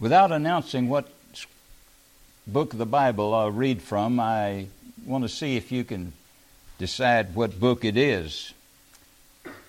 Without 0.00 0.32
announcing 0.32 0.88
what 0.88 1.08
book 2.46 2.72
of 2.72 2.78
the 2.78 2.86
Bible 2.86 3.32
I'll 3.32 3.50
read 3.50 3.80
from, 3.80 4.20
I 4.20 4.66
want 5.06 5.22
to 5.24 5.28
see 5.28 5.56
if 5.56 5.70
you 5.70 5.84
can 5.84 6.12
decide 6.78 7.34
what 7.34 7.60
book 7.60 7.84
it 7.84 7.96
is. 7.96 8.52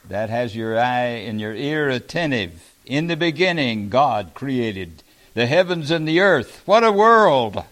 That 0.09 0.29
has 0.29 0.55
your 0.55 0.79
eye 0.79 1.23
and 1.25 1.39
your 1.39 1.53
ear 1.53 1.89
attentive. 1.89 2.73
In 2.85 3.07
the 3.07 3.15
beginning, 3.15 3.89
God 3.89 4.33
created 4.33 5.03
the 5.35 5.45
heavens 5.45 5.91
and 5.91 6.07
the 6.07 6.19
earth. 6.19 6.61
What 6.65 6.83
a 6.83 6.91
world! 6.91 7.63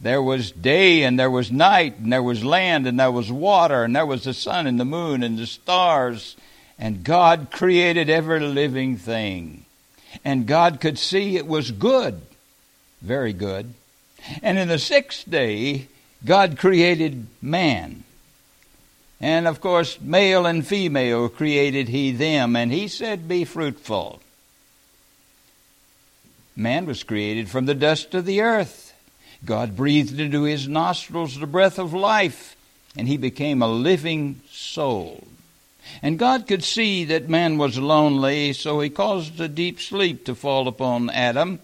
There 0.00 0.22
was 0.22 0.52
day 0.52 1.02
and 1.02 1.18
there 1.18 1.30
was 1.30 1.50
night 1.50 1.96
and 1.98 2.12
there 2.12 2.22
was 2.22 2.44
land 2.44 2.86
and 2.86 3.00
there 3.00 3.10
was 3.10 3.32
water 3.32 3.84
and 3.84 3.96
there 3.96 4.04
was 4.04 4.24
the 4.24 4.34
sun 4.34 4.66
and 4.66 4.78
the 4.78 4.84
moon 4.84 5.22
and 5.22 5.38
the 5.38 5.46
stars. 5.46 6.36
And 6.78 7.04
God 7.04 7.48
created 7.50 8.10
every 8.10 8.40
living 8.40 8.98
thing. 8.98 9.65
And 10.24 10.46
God 10.46 10.80
could 10.80 10.98
see 10.98 11.36
it 11.36 11.46
was 11.46 11.70
good, 11.70 12.20
very 13.02 13.32
good. 13.32 13.74
And 14.42 14.58
in 14.58 14.68
the 14.68 14.78
sixth 14.78 15.28
day, 15.28 15.88
God 16.24 16.58
created 16.58 17.26
man. 17.40 18.04
And 19.20 19.46
of 19.46 19.60
course, 19.60 20.00
male 20.00 20.46
and 20.46 20.66
female 20.66 21.28
created 21.28 21.88
he 21.88 22.12
them, 22.12 22.54
and 22.54 22.70
he 22.70 22.88
said, 22.88 23.28
Be 23.28 23.44
fruitful. 23.44 24.20
Man 26.54 26.86
was 26.86 27.02
created 27.02 27.48
from 27.48 27.66
the 27.66 27.74
dust 27.74 28.14
of 28.14 28.24
the 28.26 28.40
earth. 28.40 28.94
God 29.44 29.76
breathed 29.76 30.18
into 30.18 30.42
his 30.42 30.66
nostrils 30.66 31.38
the 31.38 31.46
breath 31.46 31.78
of 31.78 31.94
life, 31.94 32.56
and 32.96 33.06
he 33.06 33.16
became 33.16 33.62
a 33.62 33.68
living 33.68 34.40
soul. 34.50 35.22
And 36.02 36.18
God 36.18 36.46
could 36.46 36.64
see 36.64 37.04
that 37.04 37.28
man 37.28 37.58
was 37.58 37.78
lonely, 37.78 38.52
so 38.52 38.80
he 38.80 38.90
caused 38.90 39.40
a 39.40 39.48
deep 39.48 39.80
sleep 39.80 40.24
to 40.26 40.34
fall 40.34 40.68
upon 40.68 41.10
Adam, 41.10 41.60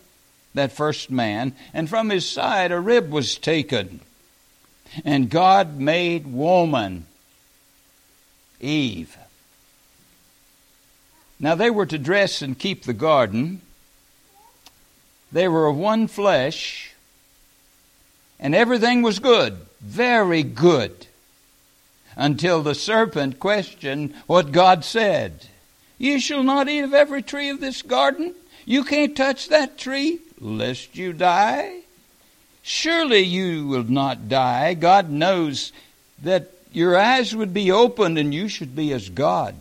that 0.54 0.72
first 0.72 1.10
man, 1.10 1.54
and 1.72 1.88
from 1.88 2.10
his 2.10 2.28
side 2.28 2.72
a 2.72 2.80
rib 2.80 3.10
was 3.10 3.36
taken. 3.38 4.00
And 5.04 5.30
God 5.30 5.78
made 5.78 6.26
woman, 6.26 7.06
Eve. 8.60 9.16
Now 11.40 11.54
they 11.54 11.70
were 11.70 11.86
to 11.86 11.98
dress 11.98 12.42
and 12.42 12.58
keep 12.58 12.84
the 12.84 12.92
garden. 12.92 13.62
They 15.32 15.48
were 15.48 15.66
of 15.66 15.76
one 15.76 16.06
flesh, 16.06 16.92
and 18.38 18.54
everything 18.54 19.02
was 19.02 19.18
good, 19.18 19.58
very 19.80 20.42
good, 20.42 21.06
until 22.16 22.62
the 22.62 22.74
serpent 22.74 23.40
questioned 23.40 24.14
what 24.26 24.52
God 24.52 24.84
said. 24.84 25.48
You 25.98 26.18
shall 26.20 26.42
not 26.42 26.68
eat 26.68 26.80
of 26.80 26.94
every 26.94 27.22
tree 27.22 27.48
of 27.48 27.60
this 27.60 27.82
garden. 27.82 28.34
You 28.64 28.84
can't 28.84 29.16
touch 29.16 29.48
that 29.48 29.78
tree, 29.78 30.20
lest 30.40 30.96
you 30.96 31.12
die. 31.12 31.80
Surely 32.62 33.20
you 33.20 33.66
will 33.66 33.84
not 33.84 34.28
die. 34.28 34.74
God 34.74 35.10
knows 35.10 35.72
that 36.22 36.50
your 36.72 36.96
eyes 36.96 37.34
would 37.34 37.52
be 37.52 37.70
opened 37.70 38.18
and 38.18 38.32
you 38.32 38.48
should 38.48 38.74
be 38.74 38.92
as 38.92 39.08
God. 39.08 39.54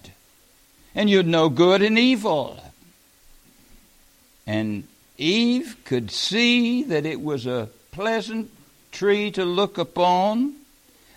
And 0.94 1.10
you'd 1.10 1.28
know 1.28 1.50
good 1.50 1.82
and 1.82 1.98
evil. 1.98 2.60
And 4.46 4.84
Eve 5.18 5.78
could 5.86 6.12
see 6.12 6.84
that 6.84 7.06
it 7.06 7.22
was 7.22 7.46
a 7.46 7.70
pleasant 7.92 8.50
tree 8.92 9.32
to 9.32 9.46
look 9.46 9.78
upon, 9.78 10.56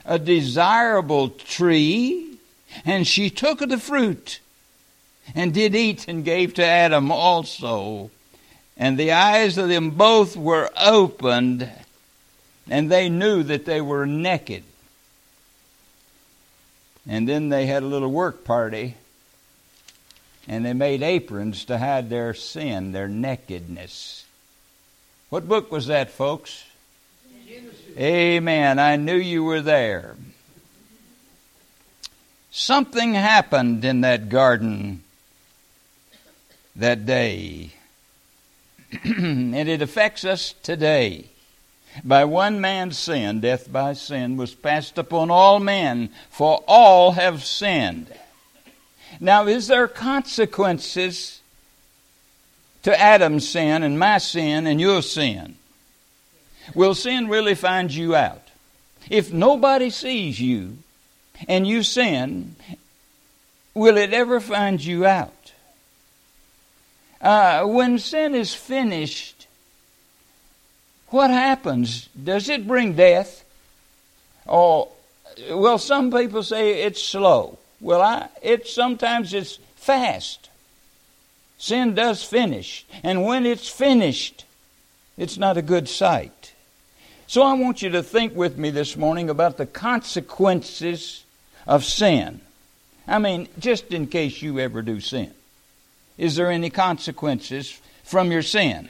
a 0.05 0.19
desirable 0.19 1.31
tree, 1.31 2.39
and 2.85 3.07
she 3.07 3.31
took 3.31 3.61
of 3.61 3.69
the 3.69 3.79
fruit 3.79 4.41
and 5.35 5.55
did 5.55 5.75
eat 5.75 6.07
and 6.09 6.25
gave 6.25 6.55
to 6.55 6.65
Adam 6.65 7.11
also. 7.11 8.11
And 8.77 8.99
the 8.99 9.13
eyes 9.13 9.57
of 9.57 9.69
them 9.69 9.91
both 9.91 10.37
were 10.37 10.69
opened, 10.77 11.71
and 12.69 12.91
they 12.91 13.09
knew 13.09 13.43
that 13.45 13.65
they 13.65 13.81
were 13.81 14.05
naked. 14.05 14.65
And 17.09 17.29
then 17.29 17.51
they 17.51 17.67
had 17.67 17.83
a 17.83 17.87
little 17.87 18.11
work 18.11 18.45
party, 18.45 18.97
and 20.49 20.65
they 20.65 20.73
made 20.73 21.03
aprons 21.03 21.65
to 21.67 21.79
hide 21.79 22.11
their 22.11 22.35
sin, 22.35 22.93
their 22.93 23.09
nakedness. 23.09 24.25
What 25.31 25.49
book 25.49 25.71
was 25.71 25.87
that, 25.87 26.11
folks? 26.11 26.65
Amen. 27.97 28.79
I 28.79 28.97
knew 28.97 29.17
you 29.17 29.45
were 29.45 29.61
there. 29.61 30.17
Something 32.51 33.15
happened 33.15 33.85
in 33.85 34.01
that 34.03 34.29
garden 34.29 35.03
that 36.77 37.07
day. 37.07 37.73
and 39.05 39.55
it 39.55 39.83
affects 39.83 40.25
us 40.25 40.55
today. 40.63 41.27
By 42.03 42.25
one 42.25 42.61
man's 42.61 42.99
sin, 42.99 43.41
death 43.41 43.71
by 43.71 43.93
sin 43.93 44.37
was 44.37 44.55
passed 44.55 44.99
upon 44.99 45.31
all 45.31 45.61
men, 45.61 46.11
for 46.31 46.63
all 46.67 47.13
have 47.13 47.45
sinned. 47.45 48.13
Now, 49.21 49.47
is 49.47 49.69
there 49.69 49.87
consequences 49.87 51.41
to 52.83 53.01
Adam's 53.01 53.49
sin 53.49 53.85
and 53.85 53.99
my 53.99 54.19
sin 54.19 54.67
and 54.67 54.81
your 54.81 55.03
sin? 55.03 55.57
Will 56.75 56.95
sin 56.95 57.29
really 57.29 57.55
find 57.55 57.93
you 57.93 58.15
out? 58.15 58.49
If 59.11 59.33
nobody 59.33 59.91
sees 59.91 60.41
you 60.41 60.79
and 61.49 61.67
you 61.67 61.83
sin, 61.83 62.57
will 63.75 63.97
it 63.97 64.13
ever 64.13 64.41
find 64.41 64.83
you 64.83 65.05
out? 65.05 65.53
Uh, 67.21 67.65
when 67.65 67.99
sin 67.99 68.35
is 68.35 68.55
finished, 68.55 69.47
what 71.09 71.31
happens? 71.31 72.09
Does 72.23 72.49
it 72.49 72.67
bring 72.67 72.95
death? 72.95 73.45
Oh, 74.47 74.89
well, 75.51 75.79
some 75.79 76.11
people 76.11 76.43
say 76.43 76.83
it's 76.83 77.03
slow. 77.03 77.59
Well, 77.81 78.03
I, 78.03 78.29
it 78.43 78.67
sometimes 78.67 79.35
it's 79.35 79.59
fast. 79.77 80.49
Sin 81.59 81.95
does 81.95 82.23
finish, 82.23 82.85
and 83.03 83.25
when 83.25 83.47
it's 83.47 83.69
finished, 83.69 84.45
it's 85.17 85.39
not 85.39 85.57
a 85.57 85.63
good 85.63 85.89
sight. 85.89 86.44
So 87.27 87.43
I 87.43 87.55
want 87.55 87.83
you 87.83 87.91
to 87.91 88.03
think 88.03 88.35
with 88.35 88.59
me 88.59 88.71
this 88.71 88.97
morning 88.97 89.31
about 89.31 89.57
the 89.57 89.67
consequences 89.67 91.25
of 91.67 91.85
sin. 91.85 92.41
I 93.09 93.19
mean, 93.19 93.49
just 93.59 93.93
in 93.93 94.07
case 94.07 94.43
you 94.43 94.59
ever 94.61 94.83
do 94.83 95.01
sin. 95.01 95.33
Is 96.19 96.37
there 96.37 96.51
any 96.51 96.71
consequences 96.71 97.81
from 98.03 98.31
your 98.31 98.43
sin? 98.43 98.89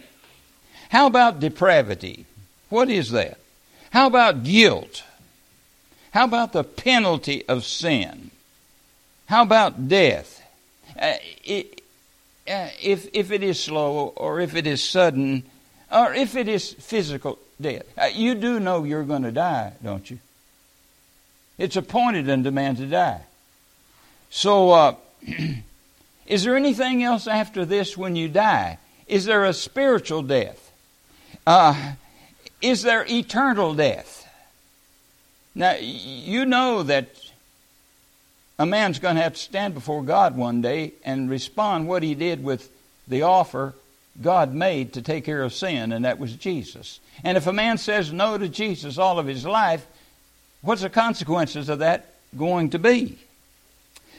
How 0.90 1.06
about 1.06 1.40
depravity? 1.40 2.26
What 2.68 2.90
is 2.90 3.10
that? 3.12 3.38
How 3.90 4.08
about 4.08 4.44
guilt? 4.44 5.04
How 6.10 6.24
about 6.24 6.52
the 6.52 6.64
penalty 6.64 7.46
of 7.48 7.64
sin? 7.64 8.30
How 9.26 9.42
about 9.42 9.88
death? 9.88 10.42
Uh, 11.00 11.14
it, 11.44 11.82
uh, 12.46 12.68
if, 12.82 13.08
if 13.12 13.30
it 13.30 13.42
is 13.42 13.58
slow 13.58 14.12
or 14.16 14.40
if 14.40 14.54
it 14.54 14.66
is 14.66 14.82
sudden 14.82 15.44
or 15.90 16.12
if 16.12 16.36
it 16.36 16.46
is 16.46 16.72
physical 16.72 17.38
death. 17.60 17.84
Uh, 17.96 18.06
you 18.12 18.34
do 18.34 18.60
know 18.60 18.84
you're 18.84 19.04
going 19.04 19.22
to 19.22 19.32
die, 19.32 19.72
don't 19.82 20.10
you? 20.10 20.18
It's 21.58 21.76
appointed 21.76 22.28
unto 22.28 22.50
man 22.50 22.76
to 22.76 22.86
die. 22.86 23.22
So, 24.30 24.70
uh, 24.70 24.94
is 26.26 26.44
there 26.44 26.56
anything 26.56 27.02
else 27.02 27.26
after 27.26 27.64
this 27.64 27.96
when 27.96 28.16
you 28.16 28.28
die? 28.28 28.78
Is 29.06 29.24
there 29.24 29.44
a 29.44 29.52
spiritual 29.52 30.22
death? 30.22 30.72
Uh, 31.46 31.92
is 32.60 32.82
there 32.82 33.04
eternal 33.08 33.74
death? 33.74 34.26
Now, 35.54 35.76
you 35.78 36.46
know 36.46 36.82
that 36.82 37.08
a 38.58 38.66
man's 38.66 38.98
going 38.98 39.16
to 39.16 39.22
have 39.22 39.34
to 39.34 39.40
stand 39.40 39.74
before 39.74 40.02
God 40.02 40.36
one 40.36 40.62
day 40.62 40.94
and 41.04 41.30
respond 41.30 41.86
what 41.86 42.02
he 42.02 42.14
did 42.14 42.42
with 42.42 42.70
the 43.06 43.22
offer 43.22 43.74
God 44.20 44.54
made 44.54 44.92
to 44.92 45.02
take 45.02 45.24
care 45.24 45.42
of 45.42 45.52
sin, 45.52 45.92
and 45.92 46.04
that 46.04 46.18
was 46.18 46.34
Jesus. 46.36 47.00
And 47.24 47.36
if 47.36 47.46
a 47.46 47.52
man 47.52 47.78
says 47.78 48.12
no 48.12 48.38
to 48.38 48.48
Jesus 48.48 48.98
all 48.98 49.18
of 49.18 49.26
his 49.26 49.44
life, 49.44 49.86
what's 50.62 50.82
the 50.82 50.90
consequences 50.90 51.68
of 51.68 51.80
that 51.80 52.14
going 52.36 52.70
to 52.70 52.78
be? 52.78 53.18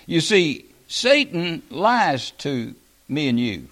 You 0.06 0.22
see, 0.22 0.66
Satan 0.88 1.64
lies 1.70 2.32
to 2.32 2.76
me 3.08 3.28
and 3.28 3.40
you. 3.40 3.70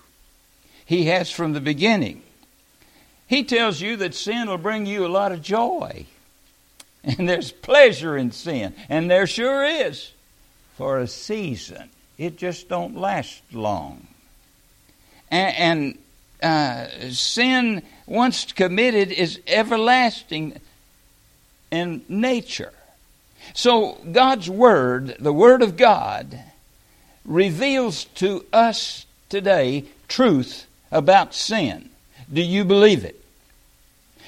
He 0.86 1.06
has 1.06 1.30
from 1.30 1.54
the 1.54 1.62
beginning. 1.62 2.22
He 3.28 3.44
tells 3.44 3.81
you 3.81 3.98
that 3.98 4.14
sin 4.14 4.48
will 4.48 4.58
bring 4.58 4.86
you 4.86 5.06
a 5.06 5.08
lot 5.08 5.31
of 5.31 5.42
joy. 5.42 6.06
And 7.06 7.28
there's 7.28 7.52
pleasure 7.52 8.16
in 8.16 8.31
sin. 8.31 8.74
And 8.88 9.12
there 9.12 9.28
sure 9.28 9.66
is 9.66 10.14
for 10.78 11.00
a 11.00 11.08
season. 11.08 11.90
It 12.18 12.38
just 12.38 12.69
don't 12.69 12.96
last 12.96 13.42
long. 13.52 14.08
And, 15.30 15.56
and 15.58 15.98
uh, 16.44 16.88
sin, 17.10 17.81
once 18.06 18.51
committed, 18.51 19.12
is 19.12 19.40
everlasting 19.48 20.60
in 21.72 22.04
nature. 22.07 22.74
So, 23.54 23.98
God's 24.12 24.50
Word, 24.50 25.16
the 25.19 25.34
Word 25.34 25.62
of 25.62 25.78
God, 25.78 26.40
reveals 27.25 28.06
to 28.16 28.45
us 28.51 29.06
today 29.30 29.86
truth 30.07 30.68
about 30.92 31.34
sin. 31.34 31.90
Do 32.31 32.42
you 32.42 32.66
believe 32.66 33.06
it? 33.06 33.19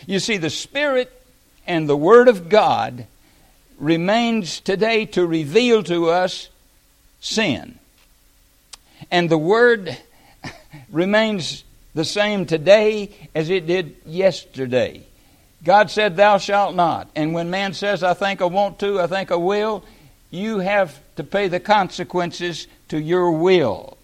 You 0.07 0.19
see, 0.19 0.37
the 0.37 0.49
Spirit 0.49 1.11
and 1.67 1.89
the 1.89 1.97
Word 1.97 2.27
of 2.27 2.49
God 2.49 3.07
remains 3.77 4.59
today 4.61 5.05
to 5.07 5.25
reveal 5.25 5.83
to 5.83 6.09
us 6.09 6.49
sin. 7.19 7.77
And 9.11 9.29
the 9.29 9.37
Word 9.37 9.97
remains 10.89 11.64
the 11.95 12.05
same 12.05 12.45
today 12.45 13.09
as 13.33 13.49
it 13.49 13.65
did 13.65 13.95
yesterday. 14.05 15.01
God 15.63 15.89
said, 15.89 16.15
Thou 16.15 16.37
shalt 16.37 16.75
not. 16.75 17.09
And 17.15 17.33
when 17.33 17.49
man 17.49 17.73
says, 17.73 18.03
I 18.03 18.13
think 18.13 18.41
I 18.41 18.45
want 18.45 18.77
to, 18.79 19.01
I 19.01 19.07
think 19.07 19.31
I 19.31 19.35
will, 19.35 19.83
you 20.29 20.59
have 20.59 20.99
to 21.15 21.23
pay 21.23 21.47
the 21.47 21.59
consequences 21.59 22.67
to 22.89 22.99
your 22.99 23.31
will. 23.31 23.97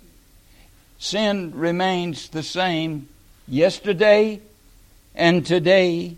Sin 0.98 1.52
remains 1.54 2.30
the 2.30 2.44
same 2.44 3.10
yesterday 3.48 4.42
and 5.14 5.46
today, 5.46 6.16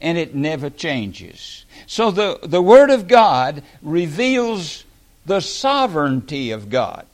and 0.00 0.16
it 0.16 0.34
never 0.34 0.70
changes. 0.70 1.64
So 1.86 2.10
the, 2.10 2.38
the 2.42 2.62
Word 2.62 2.90
of 2.90 3.08
God 3.08 3.62
reveals 3.82 4.84
the 5.26 5.40
sovereignty 5.40 6.52
of 6.52 6.70
God. 6.70 7.06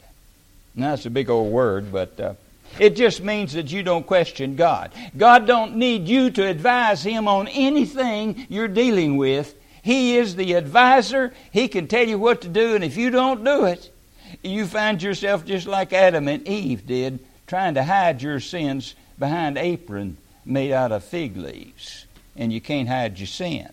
Now, 0.75 0.91
that's 0.91 1.07
a 1.07 1.11
big 1.11 1.31
old 1.31 1.51
word, 1.51 1.91
but 1.91 2.21
uh, 2.21 2.35
it 2.79 2.97
just 2.97 3.23
means 3.23 3.55
that 3.55 3.73
you 3.73 3.83
don't 3.83 4.07
question 4.07 4.57
God. 4.57 4.93
God 5.17 5.47
don't 5.47 5.77
need 5.77 6.09
you 6.09 6.31
to 6.31 6.47
advise 6.47 7.03
Him 7.03 7.29
on 7.29 7.49
anything 7.49 8.47
you're 8.49 8.69
dealing 8.69 9.17
with. 9.17 9.55
He 9.83 10.17
is 10.17 10.37
the 10.37 10.55
advisor. 10.55 11.33
He 11.53 11.69
can 11.69 11.87
tell 11.87 12.07
you 12.07 12.19
what 12.19 12.43
to 12.43 12.49
do, 12.49 12.75
and 12.75 12.83
if 12.83 12.97
you 12.97 13.11
don't 13.11 13.45
do 13.45 13.65
it, 13.65 13.93
you 14.43 14.67
find 14.67 15.03
yourself 15.03 15.45
just 15.45 15.67
like 15.67 15.93
Adam 15.93 16.29
and 16.29 16.47
Eve 16.47 16.87
did, 16.87 17.21
trying 17.47 17.75
to 17.75 17.85
hide 17.85 18.23
your 18.23 18.41
sins 18.41 18.95
behind 19.19 19.57
apron 19.57 20.17
made 20.45 20.73
out 20.73 20.93
of 20.93 21.05
fig 21.05 21.37
leaves, 21.37 22.07
and 22.37 22.53
you 22.53 22.61
can't 22.61 22.89
hide 22.89 23.19
your 23.19 23.27
sin. 23.27 23.69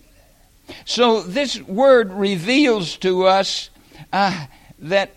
So 0.86 1.22
this 1.22 1.62
word 1.62 2.12
reveals 2.14 2.98
to 2.98 3.26
us 3.26 3.70
uh, 4.12 4.46
that 4.80 5.16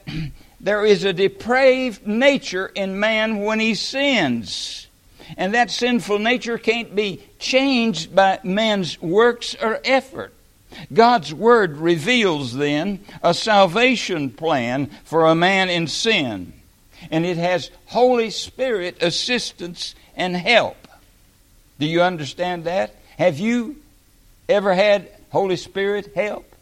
there 0.67 0.85
is 0.85 1.05
a 1.05 1.13
depraved 1.13 2.05
nature 2.09 2.67
in 2.67 2.99
man 2.99 3.39
when 3.39 3.61
he 3.61 3.77
sins. 3.77 4.89
And 5.37 5.55
that 5.55 5.71
sinful 5.71 6.19
nature 6.19 6.59
can't 6.59 6.93
be 6.93 7.23
changed 7.39 8.17
by 8.17 8.41
man's 8.43 9.01
works 9.01 9.55
or 9.63 9.79
effort. 9.85 10.35
God's 10.93 11.33
Word 11.33 11.77
reveals 11.77 12.53
then 12.53 13.05
a 13.23 13.33
salvation 13.33 14.29
plan 14.29 14.91
for 15.05 15.27
a 15.27 15.37
man 15.37 15.71
in 15.71 15.87
sin, 15.87 16.53
and 17.13 17.25
it 17.25 17.37
has 17.37 17.71
Holy 17.87 18.31
Spirit 18.31 19.01
assistance 19.01 19.95
and 20.17 20.37
help. 20.37 20.89
Do 21.79 21.87
you 21.87 22.03
understand 22.03 22.65
that? 22.65 22.97
Have 23.19 23.39
you 23.39 23.77
ever 24.49 24.75
had 24.75 25.09
Holy 25.31 25.57
Spirit 25.57 26.13
help? 26.17 26.57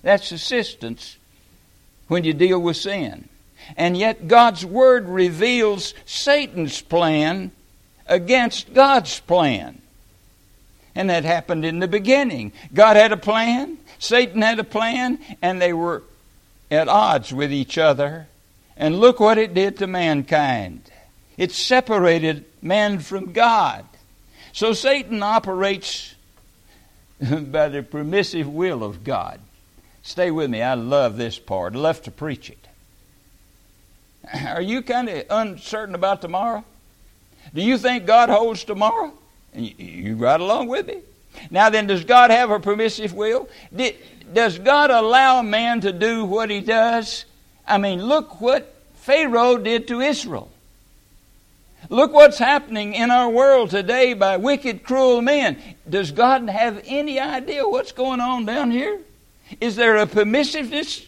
That's 0.00 0.32
assistance 0.32 1.18
when 2.08 2.24
you 2.24 2.32
deal 2.32 2.58
with 2.58 2.78
sin. 2.78 3.28
And 3.76 3.96
yet, 3.96 4.28
God's 4.28 4.64
Word 4.64 5.08
reveals 5.08 5.94
Satan's 6.04 6.80
plan 6.80 7.50
against 8.06 8.74
God's 8.74 9.20
plan. 9.20 9.80
And 10.94 11.08
that 11.08 11.24
happened 11.24 11.64
in 11.64 11.78
the 11.78 11.88
beginning. 11.88 12.52
God 12.74 12.96
had 12.96 13.12
a 13.12 13.16
plan, 13.16 13.78
Satan 13.98 14.42
had 14.42 14.58
a 14.58 14.64
plan, 14.64 15.18
and 15.40 15.60
they 15.60 15.72
were 15.72 16.02
at 16.70 16.88
odds 16.88 17.32
with 17.32 17.52
each 17.52 17.78
other. 17.78 18.26
And 18.76 18.98
look 18.98 19.20
what 19.20 19.38
it 19.38 19.54
did 19.54 19.78
to 19.78 19.86
mankind 19.86 20.90
it 21.36 21.52
separated 21.52 22.44
man 22.60 22.98
from 22.98 23.32
God. 23.32 23.84
So 24.52 24.72
Satan 24.72 25.22
operates 25.22 26.14
by 27.20 27.68
the 27.68 27.82
permissive 27.82 28.48
will 28.48 28.84
of 28.84 29.02
God. 29.02 29.40
Stay 30.02 30.30
with 30.30 30.50
me. 30.50 30.62
I 30.62 30.74
love 30.74 31.16
this 31.16 31.38
part. 31.38 31.74
I 31.74 31.78
love 31.78 32.02
to 32.02 32.10
preach 32.10 32.50
it. 32.50 32.61
Are 34.48 34.62
you 34.62 34.82
kind 34.82 35.08
of 35.08 35.24
uncertain 35.30 35.94
about 35.94 36.20
tomorrow? 36.20 36.64
Do 37.54 37.62
you 37.62 37.78
think 37.78 38.06
God 38.06 38.28
holds 38.28 38.64
tomorrow? 38.64 39.12
You, 39.54 39.72
you 39.76 40.16
ride 40.16 40.40
along 40.40 40.68
with 40.68 40.86
me. 40.86 41.00
Now 41.50 41.70
then, 41.70 41.86
does 41.86 42.04
God 42.04 42.30
have 42.30 42.50
a 42.50 42.60
permissive 42.60 43.14
will? 43.14 43.48
Did, 43.74 43.96
does 44.32 44.58
God 44.58 44.90
allow 44.90 45.42
man 45.42 45.80
to 45.80 45.92
do 45.92 46.24
what 46.24 46.50
he 46.50 46.60
does? 46.60 47.24
I 47.66 47.78
mean, 47.78 48.02
look 48.02 48.40
what 48.40 48.74
Pharaoh 48.96 49.58
did 49.58 49.88
to 49.88 50.00
Israel. 50.00 50.50
Look 51.88 52.12
what's 52.12 52.38
happening 52.38 52.94
in 52.94 53.10
our 53.10 53.28
world 53.28 53.70
today 53.70 54.14
by 54.14 54.36
wicked, 54.36 54.84
cruel 54.84 55.20
men. 55.20 55.58
Does 55.88 56.12
God 56.12 56.48
have 56.48 56.82
any 56.86 57.18
idea 57.18 57.66
what's 57.66 57.92
going 57.92 58.20
on 58.20 58.44
down 58.44 58.70
here? 58.70 59.00
Is 59.60 59.76
there 59.76 59.96
a 59.96 60.06
permissiveness 60.06 61.06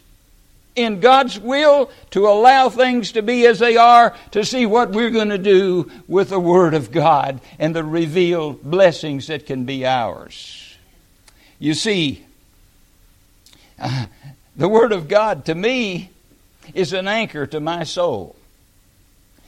in 0.76 1.00
God's 1.00 1.38
will 1.38 1.90
to 2.10 2.26
allow 2.26 2.68
things 2.68 3.12
to 3.12 3.22
be 3.22 3.46
as 3.46 3.58
they 3.58 3.76
are 3.76 4.14
to 4.32 4.44
see 4.44 4.66
what 4.66 4.92
we're 4.92 5.10
going 5.10 5.28
to 5.28 5.38
do 5.38 5.90
with 6.08 6.30
the 6.30 6.40
Word 6.40 6.74
of 6.74 6.90
God 6.90 7.40
and 7.58 7.74
the 7.74 7.84
revealed 7.84 8.62
blessings 8.62 9.28
that 9.28 9.46
can 9.46 9.64
be 9.64 9.86
ours. 9.86 10.76
You 11.58 11.74
see, 11.74 12.24
uh, 13.78 14.06
the 14.56 14.68
Word 14.68 14.92
of 14.92 15.08
God 15.08 15.44
to 15.46 15.54
me 15.54 16.10
is 16.74 16.92
an 16.92 17.08
anchor 17.08 17.46
to 17.46 17.60
my 17.60 17.84
soul. 17.84 18.36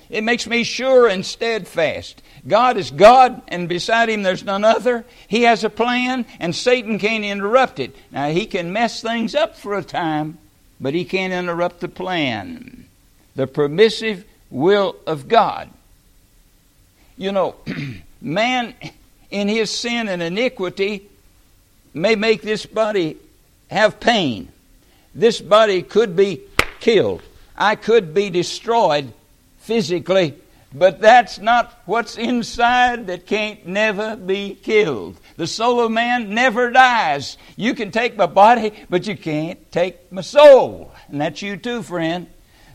It 0.09 0.23
makes 0.23 0.47
me 0.47 0.63
sure 0.63 1.09
and 1.09 1.27
steadfast. 1.27 2.23
God 2.47 2.77
is 2.77 2.93
God, 2.93 3.43
and 3.49 3.69
beside 3.69 4.09
Him 4.09 4.23
there's 4.23 4.45
none 4.45 4.65
other. 4.65 5.05
He 5.27 5.43
has 5.43 5.65
a 5.65 5.71
plan, 5.71 6.27
and 6.39 6.55
Satan 6.55 6.99
can't 6.99 7.25
interrupt 7.25 7.81
it. 7.81 7.97
Now, 8.13 8.31
he 8.31 8.47
can 8.47 8.73
mess 8.73 9.03
things 9.03 9.35
up 9.35 9.57
for 9.57 9.75
a 9.75 9.83
time, 9.83 10.39
but 10.81 10.95
he 10.95 11.05
can't 11.05 11.33
interrupt 11.33 11.81
the 11.81 11.89
plan, 11.89 12.87
the 13.35 13.47
permissive 13.47 14.25
will 14.51 14.97
of 15.07 15.29
God. 15.29 15.71
You 17.17 17.33
know, 17.33 17.57
man 18.21 18.75
in 19.31 19.49
his 19.49 19.71
sin 19.71 20.09
and 20.09 20.23
iniquity 20.23 21.09
may 21.95 22.15
make 22.15 22.43
this 22.43 22.67
body 22.67 23.17
have 23.71 23.99
pain. 24.01 24.49
This 25.15 25.41
body 25.41 25.83
could 25.83 26.15
be 26.15 26.43
killed. 26.81 27.23
I 27.57 27.75
could 27.75 28.13
be 28.13 28.29
destroyed 28.29 29.13
physically, 29.59 30.35
but 30.75 31.01
that's 31.01 31.39
not 31.39 31.81
what's 31.87 32.19
inside 32.19 33.07
that 33.07 33.27
can't 33.27 33.67
never 33.67 34.17
be 34.17 34.55
killed. 34.55 35.19
The 35.37 35.47
soul 35.47 35.81
of 35.81 35.93
man 35.93 36.35
never 36.35 36.71
dies. 36.71 37.39
You 37.57 37.75
can 37.75 37.91
take 37.91 38.17
my 38.17 38.27
body, 38.27 38.73
but 38.91 39.07
you 39.07 39.17
can't 39.17 39.71
take 39.73 40.13
my 40.13 40.23
soul. 40.23 40.93
And 41.09 41.21
that's 41.21 41.43
you 41.43 41.57
too, 41.57 41.83
friend. 41.83 42.27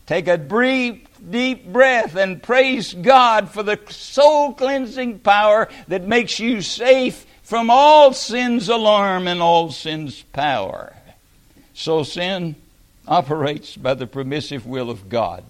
Take 0.06 0.26
a 0.26 0.36
brief, 0.36 1.06
deep 1.30 1.72
breath 1.72 2.16
and 2.16 2.42
praise 2.42 2.92
God 2.92 3.50
for 3.50 3.62
the 3.62 3.78
soul 3.88 4.52
cleansing 4.52 5.20
power 5.20 5.68
that 5.88 6.06
makes 6.06 6.40
you 6.40 6.60
safe 6.60 7.24
from 7.42 7.70
all 7.70 8.12
sin's 8.12 8.68
alarm 8.68 9.28
and 9.28 9.40
all 9.40 9.70
sin's 9.70 10.22
power. 10.22 10.94
So 11.74 12.02
sin 12.02 12.56
operates 13.06 13.76
by 13.76 13.94
the 13.94 14.06
permissive 14.06 14.66
will 14.66 14.90
of 14.90 15.08
God. 15.08 15.44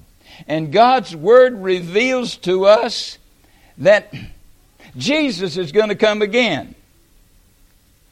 And 0.47 0.73
God's 0.73 1.15
Word 1.15 1.63
reveals 1.63 2.37
to 2.39 2.67
us 2.67 3.19
that 3.79 4.15
Jesus 4.97 5.57
is 5.57 5.73
going 5.73 5.89
to 5.89 5.95
come 5.95 6.23
again. 6.23 6.75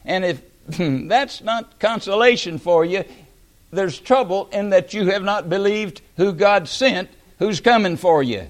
And 0.04 0.24
if 0.24 0.42
that's 1.08 1.42
not 1.42 1.78
consolation 1.78 2.58
for 2.58 2.84
you, 2.84 3.04
there's 3.72 3.98
trouble 3.98 4.48
in 4.52 4.70
that 4.70 4.94
you 4.94 5.06
have 5.06 5.22
not 5.22 5.48
believed 5.48 6.00
who 6.16 6.32
God 6.32 6.68
sent, 6.68 7.08
who's 7.38 7.60
coming 7.60 7.96
for 7.96 8.22
you. 8.22 8.48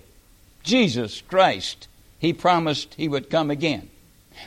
Jesus 0.63 1.21
Christ. 1.23 1.89
He 2.19 2.33
promised 2.33 2.95
He 2.95 3.09
would 3.09 3.31
come 3.31 3.51
again. 3.51 3.90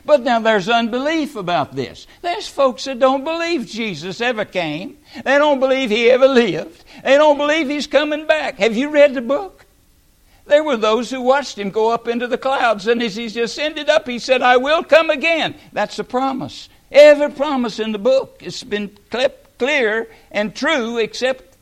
But 0.05 0.21
now 0.21 0.39
there's 0.39 0.69
unbelief 0.69 1.35
about 1.35 1.75
this. 1.75 2.07
There's 2.21 2.47
folks 2.47 2.85
that 2.85 2.99
don't 2.99 3.23
believe 3.23 3.67
Jesus 3.67 4.21
ever 4.21 4.45
came. 4.45 4.97
They 5.23 5.37
don't 5.37 5.59
believe 5.59 5.89
He 5.89 6.09
ever 6.09 6.27
lived. 6.27 6.83
They 7.03 7.15
don't 7.17 7.37
believe 7.37 7.69
He's 7.69 7.87
coming 7.87 8.27
back. 8.27 8.55
Have 8.55 8.75
you 8.75 8.89
read 8.89 9.13
the 9.13 9.21
book? 9.21 9.65
There 10.45 10.63
were 10.63 10.77
those 10.77 11.09
who 11.09 11.21
watched 11.21 11.57
Him 11.57 11.69
go 11.69 11.91
up 11.91 12.07
into 12.07 12.27
the 12.27 12.37
clouds, 12.37 12.87
and 12.87 13.01
as 13.01 13.15
He 13.15 13.25
ascended 13.39 13.89
up, 13.89 14.07
He 14.07 14.19
said, 14.19 14.41
I 14.41 14.57
will 14.57 14.83
come 14.83 15.09
again. 15.09 15.55
That's 15.71 15.99
a 15.99 16.03
promise. 16.03 16.69
Every 16.91 17.31
promise 17.31 17.79
in 17.79 17.91
the 17.91 17.99
book 17.99 18.41
has 18.41 18.63
been 18.63 18.95
kept 19.09 19.57
clear 19.57 20.07
and 20.31 20.55
true, 20.55 20.97
except 20.97 21.57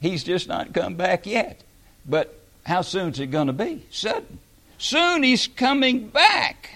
he's 0.00 0.24
just 0.24 0.48
not 0.48 0.72
come 0.72 0.94
back 0.94 1.26
yet. 1.26 1.62
But 2.08 2.34
how 2.64 2.82
soon 2.82 3.10
is 3.10 3.20
it 3.20 3.26
going 3.26 3.48
to 3.48 3.52
be? 3.52 3.84
Sudden. 3.90 4.38
Soon 4.78 5.22
he's 5.22 5.46
coming 5.46 6.08
back. 6.08 6.71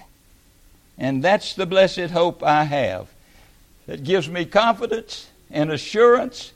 And 0.98 1.22
that's 1.22 1.54
the 1.54 1.66
blessed 1.66 2.10
hope 2.10 2.42
I 2.42 2.64
have. 2.64 3.08
That 3.86 4.02
gives 4.02 4.28
me 4.28 4.44
confidence 4.44 5.28
and 5.50 5.70
assurance 5.70 6.52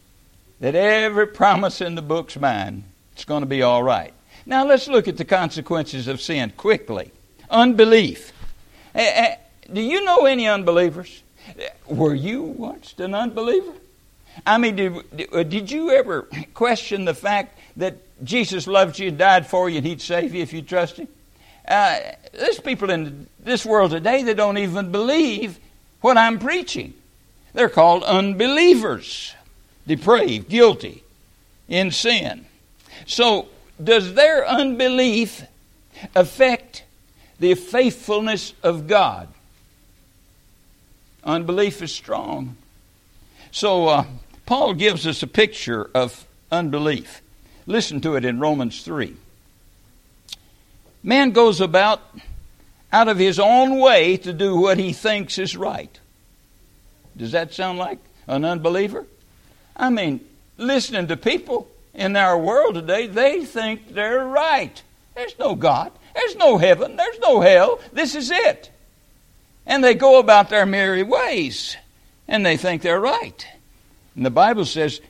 that 0.61 0.75
every 0.75 1.27
promise 1.27 1.81
in 1.81 1.95
the 1.95 2.03
book's 2.03 2.37
mine. 2.37 2.85
It's 3.13 3.25
going 3.25 3.43
to 3.43 3.47
be 3.47 3.63
all 3.63 3.83
right. 3.83 4.13
Now 4.47 4.67
let's 4.67 4.89
look 4.89 5.09
at 5.09 5.17
the 5.17 5.25
consequences 5.25 6.09
of 6.09 6.21
sin 6.21 6.53
quickly. 6.57 7.13
Unbelief. 7.51 8.33
Eh, 8.95 9.13
eh, 9.15 9.37
do 9.73 9.81
you 9.81 10.05
know 10.05 10.27
any 10.27 10.49
unbelievers? 10.49 11.23
Were 11.87 12.15
you 12.15 12.43
once 12.43 12.95
an 12.99 13.15
unbeliever? 13.15 13.73
I 14.47 14.59
mean, 14.59 14.77
did, 14.77 15.29
uh, 15.33 15.43
did 15.43 15.71
you 15.71 15.91
ever 15.91 16.29
question 16.55 17.05
the 17.05 17.15
fact 17.15 17.59
that 17.77 17.97
Jesus 18.25 18.67
loved 18.67 18.99
you 18.99 19.09
and 19.09 19.19
died 19.19 19.47
for 19.47 19.69
you 19.69 19.79
and 19.79 19.87
He'd 19.87 20.01
save 20.01 20.35
you 20.35 20.43
if 20.43 20.53
you 20.53 20.63
trust 20.63 20.97
Him? 20.97 21.09
Uh, 21.67 21.99
there's 22.33 22.61
people 22.61 22.91
in 22.91 23.27
this 23.39 23.65
world 23.65 23.91
today 23.91 24.23
that 24.25 24.37
don't 24.37 24.59
even 24.59 24.91
believe 24.91 25.59
what 26.01 26.17
I'm 26.17 26.39
preaching. 26.39 26.95
They're 27.53 27.69
called 27.69 28.03
unbelievers, 28.05 29.35
depraved, 29.87 30.49
guilty, 30.49 31.03
in 31.69 31.91
sin. 31.91 32.47
So, 33.07 33.49
does 33.83 34.15
their 34.15 34.47
unbelief 34.47 35.45
affect 36.15 36.85
the 37.39 37.55
faithfulness 37.55 38.53
of 38.63 38.87
God? 38.87 39.29
Unbelief 41.25 41.83
is 41.83 41.95
strong. 41.95 42.57
So, 43.51 43.89
uh, 43.89 44.05
Paul 44.47 44.75
gives 44.75 45.07
us 45.07 45.23
a 45.23 45.27
picture 45.27 45.91
of 45.95 46.27
unbelief. 46.51 47.23
Listen 47.67 48.01
to 48.01 48.17
it 48.17 48.25
in 48.25 48.41
Romans 48.41 48.83
3. 48.83 49.17
Man 51.03 51.31
goes 51.31 51.61
about 51.61 52.01
out 52.93 53.09
of 53.09 53.19
his 53.19 53.39
own 53.39 53.79
way 53.79 54.17
to 54.19 54.33
do 54.33 54.57
what 54.57 54.79
he 54.79 54.93
thinks 54.93 55.39
is 55.39 55.57
right. 55.57 55.99
Does 57.17 57.33
that 57.33 57.55
sound 57.55 57.79
like 57.79 57.99
an 58.27 58.45
unbeliever? 58.45 59.07
I 59.77 59.91
mean, 59.91 60.21
listening 60.57 61.07
to 61.09 61.17
people 61.17 61.69
in 61.95 62.17
our 62.17 62.39
world 62.39 62.75
today, 62.75 63.07
they 63.07 63.45
think 63.45 63.95
they're 63.95 64.25
right. 64.25 64.83
There's 65.15 65.39
no 65.39 65.55
God. 65.55 65.93
There's 66.15 66.37
no 66.37 66.59
heaven. 66.59 66.97
There's 66.97 67.19
no 67.21 67.41
hell. 67.41 67.81
This 67.93 68.15
is 68.15 68.31
it. 68.31 68.71
And 69.67 69.85
they 69.85 69.95
go 69.95 70.19
about 70.19 70.51
their 70.51 70.67
merry 70.67 71.03
ways 71.03 71.77
and 72.27 72.45
they 72.45 72.57
think 72.57 72.83
they're 72.83 73.01
right. 73.01 73.47
And 74.17 74.25
the 74.25 74.31
Bible 74.31 74.65
says 74.65 75.01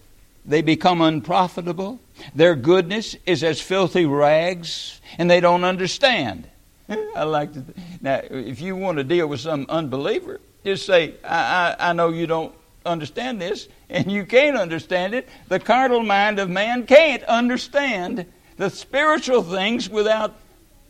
they 0.44 0.62
become 0.62 1.00
unprofitable. 1.00 2.00
Their 2.35 2.54
goodness 2.54 3.16
is 3.26 3.42
as 3.42 3.61
filthy 3.61 4.06
rags, 4.06 5.00
and 5.18 5.30
they 5.30 5.40
don't 5.40 5.64
understand. 5.64 6.49
I 6.88 7.25
like 7.25 7.52
to. 7.54 7.62
Th- 7.62 7.76
now, 8.00 8.20
if 8.30 8.61
you 8.61 8.76
want 8.76 8.99
to 8.99 9.04
deal 9.04 9.26
with 9.26 9.40
some 9.40 9.66
unbeliever, 9.68 10.40
just 10.64 10.87
say, 10.87 11.14
I, 11.25 11.76
I, 11.78 11.90
I 11.90 11.92
know 11.92 12.09
you 12.09 12.26
don't 12.26 12.54
understand 12.85 13.40
this, 13.40 13.68
and 13.88 14.11
you 14.11 14.25
can't 14.25 14.56
understand 14.56 15.14
it. 15.14 15.28
The 15.49 15.61
carnal 15.61 16.02
mind 16.02 16.38
of 16.38 16.49
man 16.49 16.87
can't 16.87 17.23
understand 17.25 18.26
the 18.56 18.70
spiritual 18.70 19.42
things 19.42 19.88
without 19.88 20.35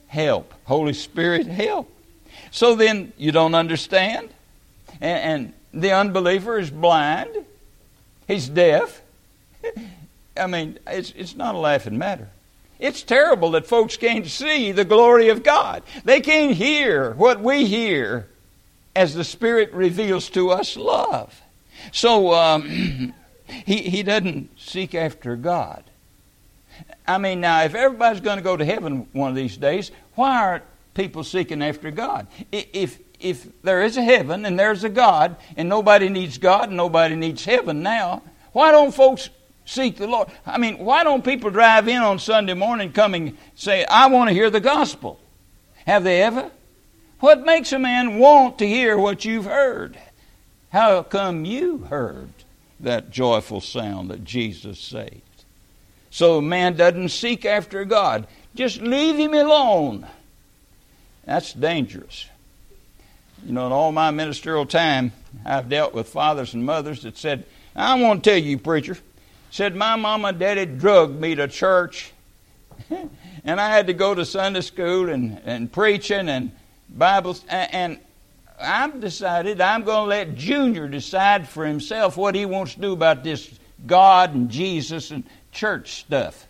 help. 0.07 0.52
Holy 0.64 0.92
Spirit, 0.92 1.47
help. 1.47 1.90
So 2.50 2.75
then 2.75 3.12
you 3.16 3.33
don't 3.33 3.54
understand, 3.54 4.30
and, 5.00 5.52
and 5.73 5.83
the 5.83 5.92
unbeliever 5.92 6.59
is 6.59 6.71
blind, 6.71 7.30
he's 8.26 8.49
deaf. 8.49 9.02
I 10.37 10.47
mean, 10.47 10.79
it's, 10.87 11.12
it's 11.17 11.37
not 11.37 11.55
a 11.55 11.59
laughing 11.59 11.99
matter. 11.99 12.29
It's 12.79 13.02
terrible 13.02 13.50
that 13.52 13.67
folks 13.67 13.97
can't 13.97 14.26
see 14.26 14.73
the 14.73 14.87
glory 14.87 15.29
of 15.29 15.43
God. 15.43 15.83
They 16.05 16.21
can't 16.21 16.52
hear 16.52 17.12
what 17.12 17.40
we 17.40 17.67
hear 17.67 18.26
as 18.97 19.14
the 19.14 19.25
Spirit 19.25 19.73
reveals 19.73 20.31
to 20.31 20.50
us 20.50 20.76
love. 20.76 21.43
So 21.93 22.33
um, 22.33 23.14
he, 23.67 23.76
he 23.76 24.02
doesn't 24.02 24.59
seek 24.59 24.95
after 24.95 25.37
God. 25.37 25.85
I 27.07 27.19
mean, 27.19 27.40
now, 27.40 27.62
if 27.64 27.75
everybody's 27.75 28.21
going 28.21 28.38
to 28.38 28.43
go 28.45 28.57
to 28.57 28.64
heaven 28.64 29.09
one 29.12 29.31
of 29.31 29.37
these 29.37 29.57
days, 29.57 29.90
why 30.14 30.43
aren't 30.43 30.64
people 30.95 31.25
seeking 31.25 31.62
after 31.62 31.90
God? 31.90 32.29
If, 32.50 32.99
if 33.19 33.47
there 33.62 33.83
is 33.83 33.97
a 33.97 34.02
heaven 34.02 34.47
and 34.47 34.59
there's 34.59 34.85
a 34.85 34.88
God, 34.88 35.37
and 35.57 35.69
nobody 35.69 36.09
needs 36.09 36.38
God 36.38 36.69
and 36.69 36.76
nobody 36.76 37.14
needs 37.14 37.45
heaven 37.45 37.83
now, 37.83 38.23
why 38.52 38.71
don't 38.71 38.95
folks 38.95 39.29
seek 39.71 39.97
the 39.97 40.07
Lord? 40.07 40.29
I 40.45 40.59
mean, 40.59 40.79
why 40.79 41.05
don't 41.05 41.25
people 41.25 41.50
drive 41.50 41.89
in 41.89 42.03
on 42.03 42.19
Sunday 42.19 42.55
morning 42.55 42.93
coming 42.93 43.37
say, 43.55 43.85
I 43.85 44.09
want 44.09 44.29
to 44.29 44.35
hear 44.35 44.50
the 44.50 44.61
gospel? 44.61 45.21
Have 45.87 46.05
they 46.05 46.23
ever? 46.23 46.50
What 47.21 47.45
makes 47.45 47.73
a 47.73 47.79
man 47.79 48.19
want 48.19 48.59
to 48.59 48.67
hear 48.67 48.99
what 48.99 49.25
you've 49.25 49.45
heard? 49.45 49.99
How 50.71 51.03
come 51.03 51.45
you 51.45 51.79
heard 51.79 52.31
that 52.81 53.11
joyful 53.11 53.61
sound 53.61 54.11
that 54.11 54.25
Jesus 54.25 54.79
saved? 54.79 55.23
So 56.11 56.41
man 56.41 56.77
doesn't 56.77 57.11
seek 57.11 57.45
after 57.45 57.85
God. 57.85 58.27
Just 58.55 58.81
leave 58.81 59.17
him 59.17 59.35
alone. 59.35 60.07
That's 61.25 61.53
dangerous. 61.53 62.27
You 63.45 63.53
know, 63.53 63.67
in 63.67 63.73
all 63.73 63.93
my 63.93 64.11
ministerial 64.11 64.67
time, 64.67 65.12
I've 65.45 65.69
dealt 65.69 65.95
with 65.95 66.09
fathers 66.09 66.55
and 66.55 66.65
mothers 66.65 67.03
that 67.03 67.17
said, 67.17 67.45
I 67.77 68.00
want 68.00 68.25
to 68.25 68.31
tell 68.31 68.39
you, 68.39 68.59
preacher, 68.59 68.99
said 69.50 69.75
my 69.75 69.97
mama 69.97 70.28
and 70.28 70.38
daddy 70.38 70.64
drugged 70.64 71.21
me 71.21 71.35
to 71.35 71.49
church, 71.49 72.12
and 73.45 73.61
I 73.61 73.69
had 73.69 73.88
to 73.88 73.92
go 73.92 74.14
to 74.14 74.25
Sunday 74.25 74.61
school 74.61 75.11
and, 75.11 75.40
and 75.45 75.71
preaching 75.71 76.28
and 76.28 76.52
Bibles, 76.88 77.45
and 77.49 77.99
I've 78.61 79.00
decided 79.00 79.61
I'm 79.61 79.85
going 79.85 80.04
to 80.04 80.09
let 80.09 80.35
Junior 80.35 80.88
decide 80.88 81.49
for 81.49 81.66
himself 81.66 82.16
what 82.16 82.35
he 82.35 82.47
wants 82.47 82.75
to 82.75 82.80
do 82.80 82.92
about 82.92 83.25
this 83.25 83.50
God 83.87 84.35
and 84.35 84.50
Jesus 84.50 85.11
and 85.11 85.25
church 85.52 86.00
stuff. 86.00 86.47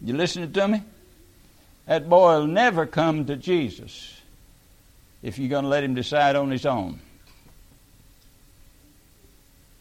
You 0.00 0.14
listening 0.14 0.52
to 0.52 0.68
me? 0.68 0.82
That 1.86 2.08
boy 2.08 2.38
will 2.38 2.46
never 2.46 2.86
come 2.86 3.26
to 3.26 3.36
Jesus 3.36 4.20
if 5.22 5.38
you're 5.38 5.48
going 5.48 5.64
to 5.64 5.68
let 5.68 5.84
him 5.84 5.94
decide 5.94 6.36
on 6.36 6.50
his 6.50 6.66
own. 6.66 7.00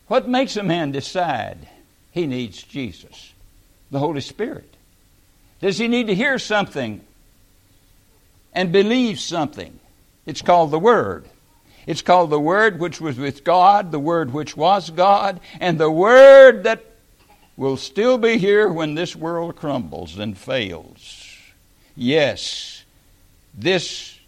What 0.08 0.28
makes 0.28 0.58
a 0.58 0.64
man 0.64 0.92
decide 0.92 1.58
he 2.12 2.28
needs 2.28 2.62
Jesus? 2.62 3.34
The 3.90 4.00
Holy 4.00 4.22
Spirit. 4.22 4.76
Does 5.62 5.78
he 5.78 5.88
need 5.88 6.08
to 6.08 6.16
hear 6.16 6.40
something 6.40 7.02
and 8.54 8.72
believe 8.72 9.20
something? 9.20 9.80
It's 10.26 10.42
called 10.42 10.72
the 10.72 10.80
Word. 10.80 11.26
It's 11.88 12.02
called 12.02 12.30
the 12.30 12.40
Word 12.40 12.80
which 12.80 13.02
was 13.02 13.18
with 13.18 13.44
God, 13.44 13.92
the 13.92 14.00
Word 14.00 14.34
which 14.34 14.56
was 14.56 14.90
God, 14.90 15.40
and 15.60 15.80
the 15.80 15.92
Word 15.92 16.64
that 16.64 16.84
will 17.58 17.78
still 17.78 18.18
be 18.18 18.38
here 18.38 18.68
when 18.68 18.96
this 18.96 19.16
world 19.16 19.56
crumbles 19.56 20.18
and 20.18 20.38
fails. 20.38 21.38
Yes, 21.96 22.84
this 23.54 24.20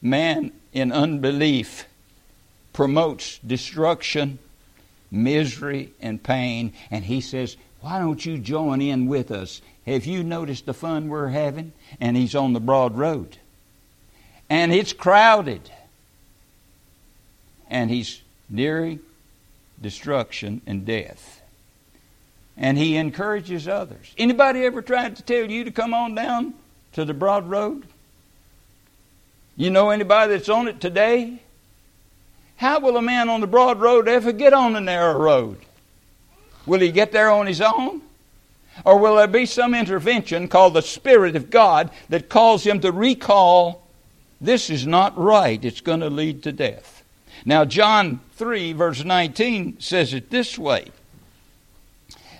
man 0.00 0.52
in 0.72 0.92
unbelief 0.92 1.86
promotes 2.72 3.38
destruction, 3.38 4.38
misery, 5.16 5.92
and 6.00 6.22
pain, 6.22 6.72
and 6.90 7.04
he 7.04 7.20
says, 7.20 7.56
Why 7.80 7.98
don't 7.98 8.24
you 8.24 8.38
join 8.38 8.80
in 8.80 9.06
with 9.06 9.30
us? 9.30 9.60
Have 9.86 10.06
you 10.06 10.22
noticed 10.22 10.66
the 10.66 10.74
fun 10.74 11.08
we're 11.08 11.28
having? 11.28 11.72
And 12.00 12.16
he's 12.16 12.34
on 12.34 12.52
the 12.52 12.60
broad 12.60 12.96
road 12.96 13.38
and 14.48 14.72
it's 14.72 14.92
crowded. 14.92 15.70
And 17.68 17.90
he's 17.90 18.22
nearing 18.48 19.00
destruction 19.80 20.60
and 20.66 20.86
death. 20.86 21.42
And 22.56 22.78
he 22.78 22.96
encourages 22.96 23.68
others. 23.68 24.14
Anybody 24.16 24.64
ever 24.64 24.82
tried 24.82 25.16
to 25.16 25.22
tell 25.22 25.50
you 25.50 25.64
to 25.64 25.70
come 25.70 25.92
on 25.92 26.14
down 26.14 26.54
to 26.92 27.04
the 27.04 27.12
broad 27.12 27.50
road? 27.50 27.86
You 29.56 29.70
know 29.70 29.90
anybody 29.90 30.32
that's 30.32 30.48
on 30.48 30.68
it 30.68 30.80
today? 30.80 31.42
How 32.56 32.80
will 32.80 32.96
a 32.96 33.02
man 33.02 33.28
on 33.28 33.40
the 33.40 33.46
broad 33.46 33.80
road 33.80 34.08
ever 34.08 34.32
get 34.32 34.52
on 34.52 34.72
the 34.72 34.80
narrow 34.80 35.18
road? 35.18 35.58
Will 36.64 36.80
he 36.80 36.90
get 36.90 37.12
there 37.12 37.30
on 37.30 37.46
his 37.46 37.60
own? 37.60 38.02
Or 38.84 38.98
will 38.98 39.16
there 39.16 39.26
be 39.26 39.46
some 39.46 39.74
intervention 39.74 40.48
called 40.48 40.74
the 40.74 40.82
Spirit 40.82 41.36
of 41.36 41.50
God 41.50 41.90
that 42.08 42.28
calls 42.28 42.64
him 42.64 42.80
to 42.80 42.92
recall 42.92 43.86
this 44.40 44.68
is 44.68 44.86
not 44.86 45.16
right. 45.16 45.62
It's 45.64 45.80
going 45.80 46.00
to 46.00 46.10
lead 46.10 46.42
to 46.42 46.52
death. 46.52 47.02
Now, 47.44 47.64
John 47.64 48.20
3, 48.34 48.72
verse 48.72 49.04
19 49.04 49.80
says 49.80 50.12
it 50.12 50.30
this 50.30 50.58
way 50.58 50.90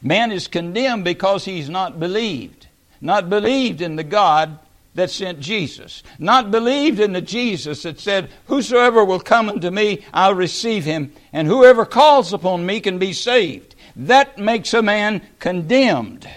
Man 0.03 0.31
is 0.31 0.47
condemned 0.47 1.05
because 1.05 1.45
he's 1.45 1.69
not 1.69 1.99
believed. 1.99 2.67
Not 3.01 3.31
believed 3.31 3.81
in 3.81 3.97
the 3.97 4.05
God 4.05 4.59
that 4.97 5.11
sent 5.11 5.41
Jesus. 5.41 6.03
Not 6.19 6.51
believed 6.51 6.99
in 6.99 7.13
the 7.13 7.21
Jesus 7.21 7.83
that 7.83 8.01
said, 8.01 8.31
Whosoever 8.47 9.05
will 9.05 9.21
come 9.21 9.49
unto 9.49 9.71
me, 9.71 10.05
I'll 10.13 10.35
receive 10.35 10.85
him, 10.85 11.13
and 11.33 11.47
whoever 11.47 11.87
calls 11.87 12.33
upon 12.33 12.67
me 12.67 12.81
can 12.81 12.99
be 12.99 13.13
saved. 13.13 13.75
That 13.95 14.39
makes 14.39 14.75
a 14.75 14.83
man 14.83 15.23
condemned. 15.39 16.29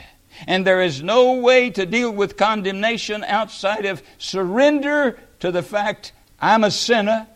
And 0.48 0.66
there 0.66 0.82
is 0.82 1.02
no 1.02 1.34
way 1.34 1.70
to 1.72 1.86
deal 1.86 2.12
with 2.12 2.38
condemnation 2.38 3.24
outside 3.24 3.86
of 3.86 4.04
surrender 4.18 5.20
to 5.40 5.52
the 5.52 5.64
fact 5.64 6.12
I'm 6.42 6.64
a 6.64 6.72
sinner, 6.72 7.28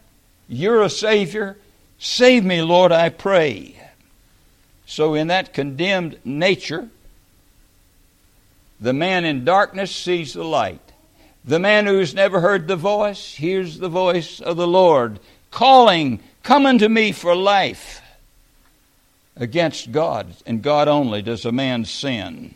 you're 0.48 0.82
a 0.82 0.90
Savior. 0.90 1.58
Save 2.00 2.44
me, 2.46 2.62
Lord, 2.62 2.92
I 2.92 3.10
pray. 3.10 3.80
So, 4.86 5.14
in 5.14 5.28
that 5.28 5.54
condemned 5.54 6.20
nature, 6.26 6.90
the 8.80 8.94
man 8.94 9.24
in 9.24 9.46
darkness 9.46 9.96
sees 9.96 10.34
the 10.34 10.44
light. 10.44 10.83
The 11.46 11.60
man 11.60 11.86
who's 11.86 12.14
never 12.14 12.40
heard 12.40 12.68
the 12.68 12.78
voice 12.78 13.36
hears 13.36 13.78
the 13.78 13.90
voice 13.90 14.40
of 14.40 14.56
the 14.56 14.68
Lord 14.68 15.20
calling, 15.52 16.20
Come 16.42 16.66
unto 16.66 16.88
me 16.88 17.12
for 17.12 17.36
life. 17.36 18.02
Against 19.36 19.92
God 19.92 20.36
and 20.46 20.62
God 20.62 20.88
only 20.88 21.22
does 21.22 21.44
a 21.44 21.52
man 21.52 21.86
sin, 21.86 22.56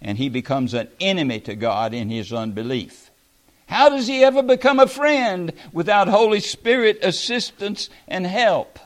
and 0.00 0.16
he 0.16 0.28
becomes 0.28 0.72
an 0.72 0.88
enemy 1.00 1.40
to 1.40 1.54
God 1.54 1.92
in 1.92 2.10
his 2.10 2.32
unbelief. 2.32 3.10
How 3.66 3.88
does 3.88 4.06
he 4.06 4.22
ever 4.22 4.42
become 4.42 4.78
a 4.78 4.86
friend 4.86 5.52
without 5.72 6.08
Holy 6.08 6.40
Spirit 6.40 7.00
assistance 7.02 7.90
and 8.06 8.26
help? 8.26 8.78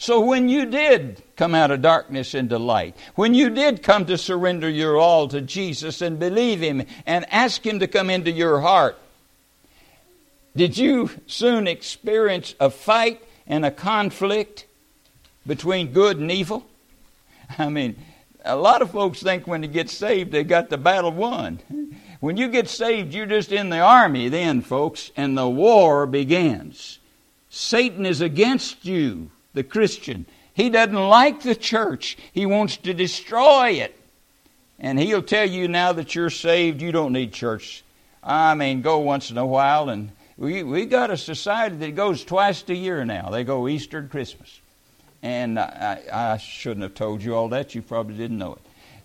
So 0.00 0.20
when 0.20 0.48
you 0.48 0.64
did 0.66 1.20
come 1.36 1.56
out 1.56 1.72
of 1.72 1.82
darkness 1.82 2.32
into 2.32 2.56
light, 2.56 2.96
when 3.16 3.34
you 3.34 3.50
did 3.50 3.82
come 3.82 4.06
to 4.06 4.16
surrender 4.16 4.70
your 4.70 4.96
all 4.96 5.26
to 5.26 5.40
Jesus 5.40 6.00
and 6.00 6.20
believe 6.20 6.60
Him 6.60 6.84
and 7.04 7.26
ask 7.32 7.66
Him 7.66 7.80
to 7.80 7.88
come 7.88 8.08
into 8.08 8.30
your 8.30 8.60
heart, 8.60 8.96
did 10.54 10.78
you 10.78 11.10
soon 11.26 11.66
experience 11.66 12.54
a 12.60 12.70
fight 12.70 13.22
and 13.48 13.64
a 13.64 13.72
conflict 13.72 14.66
between 15.44 15.92
good 15.92 16.18
and 16.18 16.30
evil? 16.30 16.64
I 17.58 17.68
mean, 17.68 17.96
a 18.44 18.56
lot 18.56 18.82
of 18.82 18.92
folks 18.92 19.20
think 19.20 19.48
when 19.48 19.62
they 19.62 19.68
get 19.68 19.90
saved 19.90 20.30
they 20.30 20.44
got 20.44 20.70
the 20.70 20.78
battle 20.78 21.10
won. 21.10 21.58
When 22.20 22.36
you 22.36 22.48
get 22.48 22.68
saved, 22.68 23.14
you're 23.14 23.26
just 23.26 23.50
in 23.50 23.68
the 23.70 23.80
army 23.80 24.28
then, 24.28 24.62
folks, 24.62 25.10
and 25.16 25.36
the 25.36 25.48
war 25.48 26.06
begins. 26.06 27.00
Satan 27.50 28.06
is 28.06 28.20
against 28.20 28.84
you 28.84 29.30
the 29.58 29.64
Christian. 29.64 30.24
He 30.54 30.70
doesn't 30.70 30.94
like 30.94 31.42
the 31.42 31.56
church, 31.56 32.16
he 32.32 32.46
wants 32.46 32.76
to 32.78 32.94
destroy 32.94 33.70
it. 33.70 33.94
And 34.78 34.98
he'll 34.98 35.22
tell 35.22 35.48
you 35.48 35.66
now 35.66 35.92
that 35.92 36.14
you're 36.14 36.30
saved, 36.30 36.80
you 36.80 36.92
don't 36.92 37.12
need 37.12 37.32
church. 37.32 37.82
I 38.22 38.54
mean, 38.54 38.80
go 38.80 39.00
once 39.00 39.32
in 39.32 39.36
a 39.36 39.44
while. 39.44 39.88
And 39.88 40.12
we, 40.36 40.62
we 40.62 40.86
got 40.86 41.10
a 41.10 41.16
society 41.16 41.74
that 41.78 41.96
goes 41.96 42.24
twice 42.24 42.62
a 42.68 42.74
year 42.74 43.04
now. 43.04 43.30
They 43.30 43.42
go 43.42 43.66
Easter 43.66 43.98
and 43.98 44.08
Christmas. 44.08 44.60
And 45.20 45.58
I, 45.58 46.00
I 46.12 46.36
shouldn't 46.36 46.84
have 46.84 46.94
told 46.94 47.24
you 47.24 47.34
all 47.34 47.48
that. 47.48 47.74
You 47.74 47.82
probably 47.82 48.16
didn't 48.16 48.38
know 48.38 48.52
it. 48.52 48.62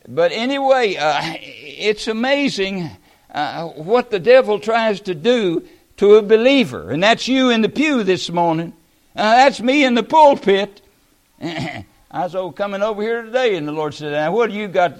But 0.07 0.31
anyway, 0.31 0.95
uh, 0.95 1.37
it's 1.41 2.07
amazing 2.07 2.91
uh, 3.31 3.69
what 3.69 4.11
the 4.11 4.19
devil 4.19 4.59
tries 4.59 5.01
to 5.01 5.15
do 5.15 5.67
to 5.97 6.15
a 6.15 6.21
believer. 6.21 6.91
And 6.91 7.01
that's 7.01 7.27
you 7.27 7.49
in 7.49 7.61
the 7.61 7.69
pew 7.69 8.03
this 8.03 8.29
morning. 8.29 8.73
Uh, 9.15 9.35
that's 9.35 9.61
me 9.61 9.85
in 9.85 9.93
the 9.93 10.03
pulpit. 10.03 10.81
I 11.41 11.85
was 12.13 12.33
oh, 12.33 12.51
coming 12.51 12.81
over 12.81 13.01
here 13.01 13.21
today, 13.21 13.55
and 13.55 13.67
the 13.67 13.71
Lord 13.71 13.93
said, 13.93 14.11
now, 14.11 14.31
What 14.31 14.49
do 14.49 14.55
you 14.55 14.67
got 14.67 14.95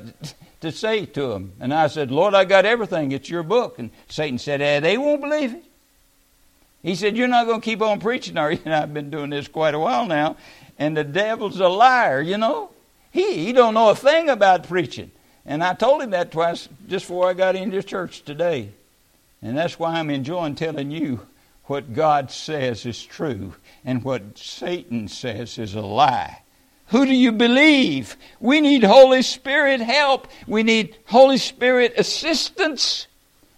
to 0.62 0.72
say 0.72 1.06
to 1.08 1.28
them? 1.30 1.54
And 1.60 1.74
I 1.74 1.88
said, 1.88 2.12
Lord, 2.12 2.36
I 2.36 2.46
got 2.46 2.66
everything. 2.66 3.12
It's 3.12 3.30
your 3.30 3.44
book. 3.44 3.80
And 3.80 3.90
Satan 4.10 4.38
said, 4.38 4.62
eh, 4.62 4.80
They 4.80 4.98
won't 4.98 5.22
believe 5.22 5.54
it. 5.54 5.64
He 6.84 6.96
said, 6.96 7.18
You're 7.18 7.28
not 7.28 7.48
going 7.48 7.62
to 7.62 7.66
keep 7.66 7.82
on 7.82 8.00
preaching, 8.00 8.38
are 8.38 8.52
you? 8.52 8.60
And 8.66 8.74
I've 8.74 8.94
been 8.94 9.10
doing 9.10 9.32
this 9.32 9.48
quite 9.48 9.74
a 9.74 9.80
while 9.80 10.06
now. 10.06 10.38
And 10.78 10.96
the 10.96 11.04
devil's 11.04 11.60
a 11.60 11.68
liar, 11.68 12.22
you 12.22 12.38
know. 12.38 12.70
He, 13.12 13.46
he 13.46 13.54
don't 13.54 13.74
know 13.74 13.90
a 13.90 13.96
thing 13.96 14.30
about 14.30 14.68
preaching. 14.68 15.12
And 15.46 15.64
I 15.64 15.74
told 15.74 16.02
him 16.02 16.12
that 16.12 16.32
twice 16.32 16.70
just 16.88 17.06
before 17.08 17.30
I 17.30 17.34
got 17.34 17.56
into 17.56 17.82
church 17.82 18.24
today. 18.24 18.70
And 19.42 19.58
that's 19.58 19.78
why 19.78 20.00
I'm 20.00 20.10
enjoying 20.10 20.56
telling 20.56 20.92
you 20.92 21.22
what 21.66 21.94
God 21.94 22.32
says 22.32 22.86
is 22.86 23.04
true 23.04 23.54
and 23.86 24.04
what 24.04 24.38
Satan 24.38 25.08
says 25.08 25.58
is 25.58 25.76
a 25.76 25.82
lie. 25.82 26.44
Who 26.88 27.06
do 27.06 27.14
you 27.14 27.32
believe? 27.32 28.18
We 28.40 28.62
need 28.62 28.84
Holy 28.84 29.22
Spirit 29.22 29.82
help. 29.82 30.28
We 30.48 30.64
need 30.64 30.98
Holy 31.06 31.38
Spirit 31.38 31.94
assistance. 31.98 33.08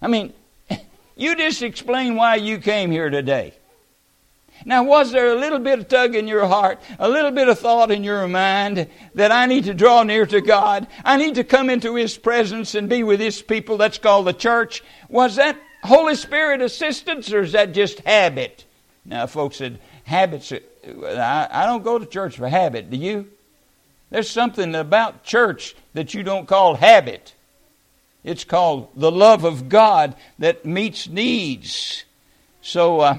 I 0.00 0.08
mean, 0.08 0.32
you 1.16 1.36
just 1.36 1.62
explain 1.62 2.16
why 2.16 2.36
you 2.36 2.58
came 2.58 2.90
here 2.90 3.10
today. 3.10 3.54
Now, 4.64 4.84
was 4.84 5.12
there 5.12 5.28
a 5.28 5.38
little 5.38 5.58
bit 5.58 5.78
of 5.78 5.88
tug 5.88 6.14
in 6.14 6.26
your 6.26 6.46
heart, 6.46 6.80
a 6.98 7.08
little 7.08 7.30
bit 7.30 7.48
of 7.48 7.58
thought 7.58 7.90
in 7.90 8.02
your 8.02 8.26
mind 8.26 8.88
that 9.14 9.30
I 9.30 9.46
need 9.46 9.64
to 9.64 9.74
draw 9.74 10.02
near 10.02 10.24
to 10.26 10.40
God? 10.40 10.86
I 11.04 11.18
need 11.18 11.34
to 11.34 11.44
come 11.44 11.68
into 11.68 11.94
His 11.94 12.16
presence 12.16 12.74
and 12.74 12.88
be 12.88 13.02
with 13.02 13.20
His 13.20 13.42
people. 13.42 13.76
That's 13.76 13.98
called 13.98 14.26
the 14.26 14.32
church. 14.32 14.82
Was 15.08 15.36
that 15.36 15.58
Holy 15.84 16.14
Spirit 16.14 16.62
assistance, 16.62 17.32
or 17.32 17.42
is 17.42 17.52
that 17.52 17.74
just 17.74 18.00
habit? 18.00 18.64
Now, 19.04 19.26
folks 19.26 19.56
said, 19.56 19.78
habits, 20.06 20.52
I, 20.52 21.48
I 21.50 21.66
don't 21.66 21.82
go 21.82 21.98
to 21.98 22.06
church 22.06 22.36
for 22.36 22.48
habit. 22.48 22.90
Do 22.90 22.96
you? 22.96 23.28
There's 24.08 24.30
something 24.30 24.74
about 24.74 25.24
church 25.24 25.74
that 25.94 26.14
you 26.14 26.22
don't 26.22 26.46
call 26.46 26.76
habit. 26.76 27.34
It's 28.22 28.44
called 28.44 28.88
the 28.94 29.10
love 29.10 29.44
of 29.44 29.68
God 29.68 30.14
that 30.38 30.64
meets 30.64 31.08
needs. 31.08 32.04
So 32.62 33.00
uh, 33.00 33.18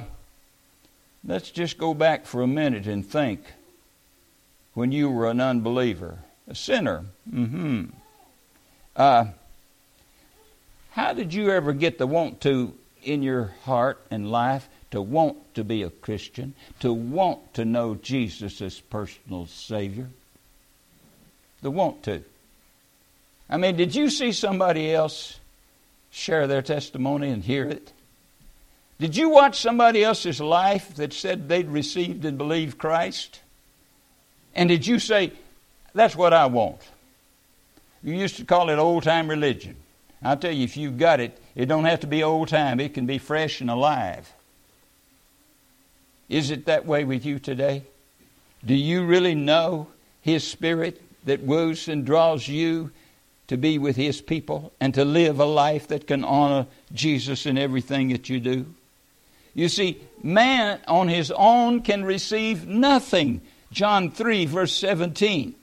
let's 1.26 1.52
just 1.52 1.78
go 1.78 1.94
back 1.94 2.26
for 2.26 2.42
a 2.42 2.48
minute 2.48 2.88
and 2.88 3.06
think 3.06 3.42
when 4.74 4.92
you 4.92 5.10
were 5.10 5.30
an 5.30 5.42
unbeliever, 5.42 6.20
a 6.48 6.56
sinner. 6.56 7.04
Mm-hmm. 7.30 7.86
Uh, 8.96 9.26
how 10.92 11.14
did 11.14 11.34
you 11.34 11.52
ever 11.52 11.74
get 11.74 11.98
the 11.98 12.08
want 12.08 12.40
to 12.42 12.74
in 13.04 13.24
your 13.24 13.54
heart 13.64 14.06
and 14.10 14.32
life 14.32 14.70
to 14.92 15.02
want 15.02 15.56
to 15.56 15.64
be 15.64 15.84
a 15.84 15.90
Christian, 15.90 16.54
to 16.80 16.94
want 16.94 17.54
to 17.56 17.66
know 17.66 17.96
Jesus 17.96 18.62
as 18.62 18.80
personal 18.80 19.46
Savior? 19.48 20.08
The 21.62 21.72
want 21.72 22.04
to. 22.04 22.24
I 23.50 23.58
mean, 23.58 23.76
did 23.76 23.96
you 23.96 24.10
see 24.10 24.32
somebody 24.32 24.94
else 24.94 25.40
share 26.12 26.48
their 26.48 26.62
testimony 26.62 27.30
and 27.30 27.44
hear 27.44 27.66
it? 27.66 27.92
Did 29.00 29.16
you 29.16 29.30
watch 29.30 29.60
somebody 29.60 30.04
else's 30.04 30.42
life 30.42 30.96
that 30.96 31.14
said 31.14 31.48
they'd 31.48 31.70
received 31.70 32.26
and 32.26 32.38
believed 32.38 32.78
Christ? 32.78 33.42
And 34.56 34.70
did 34.70 34.88
you 34.88 35.00
say, 35.00 35.34
that's 35.94 36.16
what 36.16 36.34
I 36.34 36.48
want? 36.48 36.82
You 38.04 38.14
used 38.14 38.38
to 38.38 38.46
call 38.46 38.70
it 38.70 38.78
old 38.78 39.04
time 39.04 39.28
religion. 39.28 39.76
I'll 40.24 40.38
tell 40.38 40.52
you, 40.52 40.64
if 40.64 40.78
you've 40.78 40.98
got 40.98 41.20
it, 41.20 41.40
it 41.56 41.68
don't 41.68 41.86
have 41.86 42.00
to 42.00 42.08
be 42.08 42.24
old 42.24 42.48
time. 42.48 42.80
It 42.80 42.94
can 42.94 43.06
be 43.06 43.20
fresh 43.20 43.62
and 43.62 43.70
alive. 43.70 44.32
Is 46.30 46.52
it 46.52 46.66
that 46.66 46.86
way 46.86 47.04
with 47.04 47.26
you 47.26 47.40
today? 47.40 47.84
Do 48.66 48.74
you 48.74 49.06
really 49.06 49.36
know 49.36 49.88
His 50.22 50.46
Spirit 50.46 51.02
that 51.26 51.42
woos 51.42 51.88
and 51.88 52.06
draws 52.06 52.48
you 52.48 52.92
to 53.48 53.58
be 53.58 53.78
with 53.78 53.96
His 53.96 54.22
people 54.22 54.74
and 54.80 54.94
to 54.94 55.06
live 55.06 55.40
a 55.40 55.46
life 55.46 55.88
that 55.88 56.08
can 56.08 56.24
honor 56.24 56.68
Jesus 56.94 57.46
in 57.46 57.58
everything 57.58 58.10
that 58.10 58.30
you 58.30 58.40
do? 58.40 58.66
You 59.58 59.70
see, 59.70 60.00
man 60.22 60.80
on 60.88 61.08
his 61.08 61.32
own 61.32 61.82
can 61.82 62.06
receive 62.06 62.68
nothing. 62.68 63.42
John 63.72 64.12
3, 64.12 64.46
verse 64.46 64.72
17. 64.74 65.56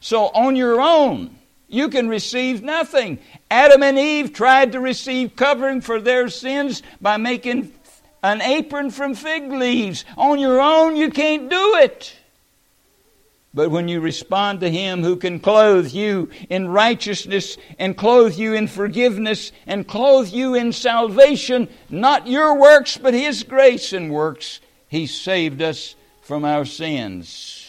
So 0.00 0.28
on 0.28 0.56
your 0.56 0.80
own, 0.80 1.36
you 1.68 1.90
can 1.90 2.08
receive 2.08 2.62
nothing. 2.62 3.18
Adam 3.50 3.82
and 3.82 3.98
Eve 3.98 4.32
tried 4.32 4.72
to 4.72 4.80
receive 4.80 5.36
covering 5.36 5.82
for 5.82 6.00
their 6.00 6.30
sins 6.30 6.82
by 7.02 7.18
making 7.18 7.72
an 8.22 8.40
apron 8.40 8.90
from 8.90 9.14
fig 9.14 9.50
leaves. 9.50 10.04
On 10.16 10.38
your 10.38 10.60
own, 10.60 10.96
you 10.96 11.10
can't 11.10 11.48
do 11.48 11.76
it. 11.76 12.16
But 13.54 13.70
when 13.70 13.88
you 13.88 14.00
respond 14.00 14.60
to 14.60 14.70
Him 14.70 15.02
who 15.02 15.16
can 15.16 15.38
clothe 15.38 15.92
you 15.92 16.30
in 16.48 16.68
righteousness 16.68 17.58
and 17.78 17.96
clothe 17.96 18.34
you 18.34 18.54
in 18.54 18.66
forgiveness 18.66 19.52
and 19.66 19.86
clothe 19.86 20.28
you 20.28 20.54
in 20.54 20.72
salvation, 20.72 21.68
not 21.90 22.26
your 22.26 22.58
works, 22.58 22.96
but 22.96 23.12
His 23.12 23.42
grace 23.42 23.92
and 23.92 24.10
works, 24.10 24.60
He 24.88 25.06
saved 25.06 25.60
us 25.60 25.94
from 26.22 26.46
our 26.46 26.64
sins 26.64 27.62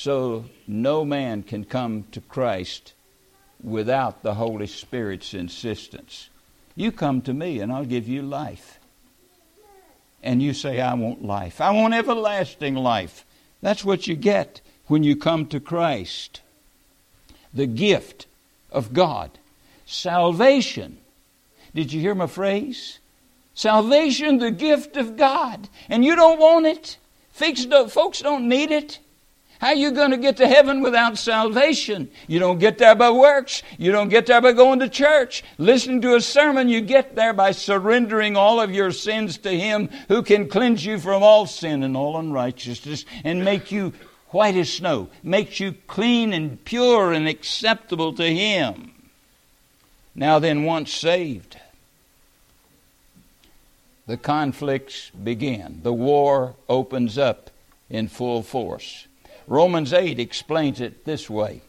so 0.00 0.46
no 0.66 1.04
man 1.04 1.42
can 1.42 1.62
come 1.64 2.04
to 2.10 2.20
Christ 2.22 2.94
without 3.62 4.22
the 4.22 4.34
Holy 4.34 4.66
Spirit's 4.66 5.34
insistence. 5.34 6.30
You 6.74 6.90
come 6.90 7.20
to 7.22 7.34
me 7.34 7.60
and 7.60 7.70
I'll 7.70 7.84
give 7.84 8.08
you 8.08 8.22
life. 8.22 8.79
And 10.22 10.42
you 10.42 10.52
say, 10.52 10.80
I 10.80 10.94
want 10.94 11.24
life. 11.24 11.60
I 11.60 11.70
want 11.70 11.94
everlasting 11.94 12.74
life. 12.74 13.24
That's 13.62 13.84
what 13.84 14.06
you 14.06 14.16
get 14.16 14.60
when 14.86 15.02
you 15.02 15.16
come 15.16 15.46
to 15.46 15.60
Christ. 15.60 16.40
The 17.54 17.66
gift 17.66 18.26
of 18.70 18.92
God. 18.92 19.30
Salvation. 19.86 20.98
Did 21.74 21.92
you 21.92 22.00
hear 22.00 22.14
my 22.14 22.26
phrase? 22.26 22.98
Salvation, 23.54 24.38
the 24.38 24.50
gift 24.50 24.96
of 24.96 25.16
God. 25.16 25.68
And 25.88 26.04
you 26.04 26.16
don't 26.16 26.38
want 26.38 26.66
it. 26.66 26.96
Folks 27.32 28.20
don't 28.20 28.48
need 28.48 28.70
it. 28.70 28.98
How 29.60 29.68
are 29.68 29.74
you 29.74 29.90
going 29.90 30.12
to 30.12 30.16
get 30.16 30.38
to 30.38 30.48
heaven 30.48 30.80
without 30.80 31.18
salvation? 31.18 32.10
You 32.26 32.38
don't 32.38 32.58
get 32.58 32.78
there 32.78 32.94
by 32.94 33.10
works. 33.10 33.62
You 33.76 33.92
don't 33.92 34.08
get 34.08 34.24
there 34.24 34.40
by 34.40 34.52
going 34.52 34.78
to 34.78 34.88
church. 34.88 35.44
Listening 35.58 36.00
to 36.00 36.14
a 36.14 36.20
sermon, 36.22 36.70
you 36.70 36.80
get 36.80 37.14
there 37.14 37.34
by 37.34 37.50
surrendering 37.50 38.38
all 38.38 38.58
of 38.58 38.70
your 38.70 38.90
sins 38.90 39.36
to 39.38 39.50
Him 39.50 39.90
who 40.08 40.22
can 40.22 40.48
cleanse 40.48 40.82
you 40.86 40.98
from 40.98 41.22
all 41.22 41.44
sin 41.44 41.82
and 41.82 41.94
all 41.94 42.16
unrighteousness 42.16 43.04
and 43.22 43.44
make 43.44 43.70
you 43.70 43.92
white 44.28 44.56
as 44.56 44.72
snow, 44.72 45.10
makes 45.22 45.60
you 45.60 45.74
clean 45.86 46.32
and 46.32 46.64
pure 46.64 47.12
and 47.12 47.28
acceptable 47.28 48.14
to 48.14 48.34
Him. 48.34 48.92
Now 50.14 50.38
then, 50.38 50.64
once 50.64 50.90
saved, 50.90 51.58
the 54.06 54.16
conflicts 54.16 55.10
begin. 55.10 55.80
The 55.82 55.92
war 55.92 56.54
opens 56.66 57.18
up 57.18 57.50
in 57.90 58.08
full 58.08 58.42
force. 58.42 59.06
Romans 59.50 59.92
8 59.92 60.20
explains 60.20 60.80
it 60.80 61.04
this 61.04 61.28
way 61.28 61.60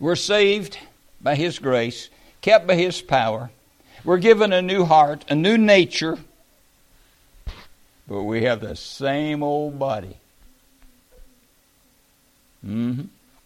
We're 0.00 0.16
saved 0.16 0.76
by 1.22 1.36
His 1.36 1.60
grace, 1.60 2.10
kept 2.42 2.66
by 2.66 2.74
His 2.74 3.00
power. 3.00 3.50
We're 4.04 4.18
given 4.18 4.52
a 4.52 4.60
new 4.60 4.84
heart, 4.84 5.24
a 5.28 5.36
new 5.36 5.56
nature, 5.56 6.18
but 8.08 8.24
we 8.24 8.42
have 8.42 8.60
the 8.60 8.74
same 8.74 9.44
old 9.44 9.78
body. 9.78 10.16
Mm-hmm. 12.66 13.04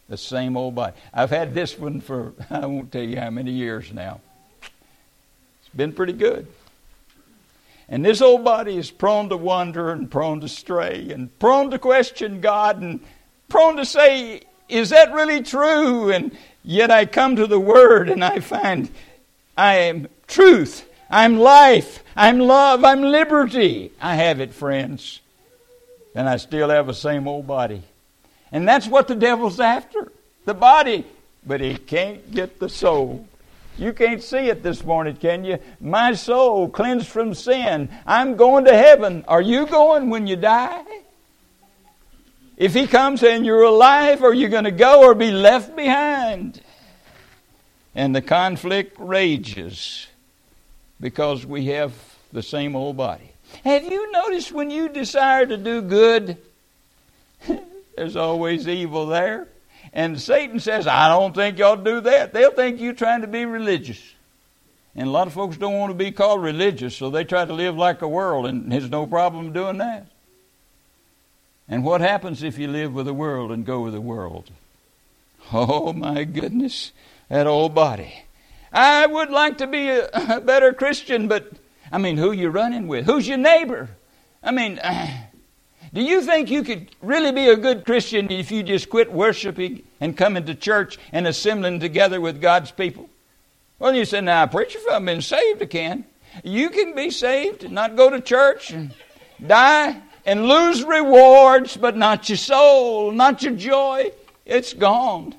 The 0.09 0.17
same 0.17 0.57
old 0.57 0.75
body. 0.75 0.97
I've 1.13 1.31
had 1.31 1.53
this 1.55 1.79
one 1.79 2.01
for, 2.01 2.33
I 2.51 2.65
won't 2.65 2.91
tell 2.91 3.03
you 3.03 3.21
how 3.21 3.29
many 3.29 3.51
years 3.51 3.93
now. 3.93 4.23
It's 4.63 5.77
been 5.77 5.93
pretty 5.93 6.15
good. 6.15 6.47
And 7.89 8.05
this 8.05 8.23
old 8.23 8.45
body 8.45 8.77
is 8.77 8.91
prone 8.91 9.29
to 9.29 9.37
wander 9.37 9.91
and 9.91 10.11
prone 10.11 10.41
to 10.41 10.49
stray 10.49 11.11
and 11.11 11.37
prone 11.39 11.71
to 11.71 11.79
question 11.79 12.41
God 12.41 12.81
and 12.81 13.01
prone 13.49 13.77
to 13.77 13.85
say, 13.85 14.43
Is 14.69 14.91
that 14.91 15.13
really 15.13 15.43
true? 15.43 16.11
And 16.11 16.37
yet 16.63 16.91
I 16.91 17.05
come 17.05 17.37
to 17.37 17.47
the 17.47 17.61
Word 17.61 18.09
and 18.09 18.25
I 18.25 18.41
find 18.41 18.91
I 19.57 19.77
am 19.77 20.09
truth, 20.27 20.89
I'm 21.11 21.39
life, 21.39 22.03
I'm 22.17 22.39
love, 22.39 22.85
I'm 22.85 23.03
liberty. 23.03 23.93
I 24.01 24.17
have 24.17 24.41
it, 24.41 24.55
friends. 24.55 25.21
And 26.15 26.29
I 26.29 26.37
still 26.39 26.71
have 26.71 26.87
the 26.87 26.95
same 26.95 27.29
old 27.29 27.47
body. 27.47 27.83
And 28.51 28.67
that's 28.67 28.87
what 28.87 29.09
the 29.09 29.17
devil's 29.17 29.61
after 29.61 30.11
the 30.45 30.55
body. 30.55 31.05
But 31.47 31.61
he 31.61 31.77
can't 31.77 32.31
get 32.31 32.59
the 32.59 32.69
soul. 32.69 33.29
You 33.77 33.93
can't 33.93 34.23
see 34.23 34.49
it 34.49 34.63
this 34.63 34.85
morning, 34.85 35.17
can 35.17 35.45
you? 35.45 35.59
My 35.81 36.15
soul 36.15 36.69
cleansed 36.69 37.09
from 37.09 37.35
sin. 37.35 37.89
I'm 38.07 38.37
going 38.37 38.67
to 38.67 38.77
heaven. 38.77 39.25
Are 39.27 39.43
you 39.43 39.67
going 39.67 40.11
when 40.11 40.27
you 40.27 40.37
die? 40.37 40.85
If 42.57 42.73
he 42.73 42.87
comes 42.87 43.23
and 43.25 43.45
you're 43.45 43.65
alive, 43.65 44.23
are 44.23 44.33
you 44.33 44.49
going 44.49 44.65
to 44.65 44.71
go 44.71 45.03
or 45.03 45.15
be 45.15 45.33
left 45.33 45.75
behind? 45.75 46.61
And 47.97 48.15
the 48.15 48.23
conflict 48.23 48.97
rages 48.99 50.07
because 51.01 51.45
we 51.45 51.67
have 51.67 51.93
the 52.33 52.43
same 52.43 52.77
old 52.77 52.97
body. 52.97 53.33
Have 53.65 53.85
you 53.85 54.11
noticed 54.13 54.53
when 54.53 54.71
you 54.71 54.89
desire 54.89 55.47
to 55.47 55.57
do 55.57 55.83
good, 55.83 56.37
there's 57.97 58.17
always 58.17 58.69
evil 58.69 59.07
there? 59.07 59.49
And 59.95 60.21
Satan 60.21 60.59
says, 60.59 60.89
I 60.89 61.09
don't 61.09 61.35
think 61.35 61.57
to 61.59 61.81
do 61.83 62.01
that. 62.01 62.33
They'll 62.33 62.51
think 62.51 62.81
you're 62.81 62.95
trying 62.95 63.21
to 63.21 63.29
be 63.29 63.47
religious. 63.47 64.03
And 64.97 65.09
a 65.09 65.11
lot 65.11 65.29
of 65.29 65.33
folks 65.33 65.57
don't 65.57 65.79
want 65.79 65.91
to 65.91 65.95
be 65.95 66.11
called 66.11 66.43
religious, 66.43 66.97
so 66.97 67.11
they 67.11 67.25
try 67.25 67.45
to 67.45 67.53
live 67.53 67.77
like 67.77 68.03
a 68.03 68.09
world, 68.09 68.47
and 68.47 68.71
there's 68.71 68.91
no 68.91 69.07
problem 69.07 69.53
doing 69.53 69.79
that. 69.79 70.09
And 71.69 71.85
what 71.85 72.01
happens 72.01 72.43
if 72.43 72.59
you 72.59 72.69
live 72.69 72.93
with 72.93 73.07
the 73.07 73.15
world 73.15 73.51
and 73.51 73.65
go 73.65 73.81
with 73.81 73.95
the 73.95 74.01
world? 74.01 74.51
Oh, 75.53 75.93
my 75.93 76.25
goodness, 76.25 76.93
that 77.29 77.47
old 77.47 77.75
body. 77.75 78.25
I 78.73 79.07
would 79.07 79.31
like 79.31 79.59
to 79.59 79.67
be 79.67 79.89
a, 79.89 80.09
a 80.13 80.41
better 80.41 80.73
Christian, 80.73 81.29
but 81.29 81.53
I 81.93 81.99
mean, 81.99 82.17
who 82.17 82.33
you 82.33 82.51
running 82.51 82.89
with? 82.89 83.07
Who's 83.07 83.29
your 83.29 83.39
neighbor? 83.39 83.91
I 84.43 84.51
mean, 84.51 84.81
Do 85.95 86.03
you 86.03 86.23
think 86.23 86.51
you 86.51 86.65
could 86.65 86.91
really 87.03 87.31
be 87.31 87.49
a 87.49 87.57
good 87.57 87.85
Christian 87.85 88.29
if 88.29 88.51
you 88.51 88.65
just 88.65 88.91
quit 88.91 89.13
worshiping 89.13 89.85
and 90.01 90.17
coming 90.17 90.45
to 90.47 90.55
church 90.57 90.99
and 91.13 91.25
assembling 91.25 91.79
together 91.79 92.21
with 92.21 92.41
God's 92.41 92.73
people? 92.73 93.09
Well, 93.79 93.95
you 93.95 94.05
say, 94.05 94.21
now, 94.21 94.45
preacher, 94.49 94.81
if 94.81 94.91
I've 94.91 95.05
been 95.05 95.23
saved, 95.23 95.63
I 95.63 95.67
can. 95.67 96.05
You 96.43 96.71
can 96.71 96.97
be 96.97 97.11
saved 97.11 97.63
and 97.63 97.75
not 97.75 97.95
go 97.95 98.11
to 98.11 98.21
church 98.21 98.73
and 98.73 98.93
die 99.47 100.03
and 100.27 100.49
lose 100.49 100.83
rewards, 100.83 101.77
but 101.77 101.97
not 101.97 102.29
your 102.29 102.39
soul, 102.39 103.13
not 103.13 103.45
your 103.45 103.55
joy. 103.55 104.11
It's 104.45 104.73
gone. 104.73 105.37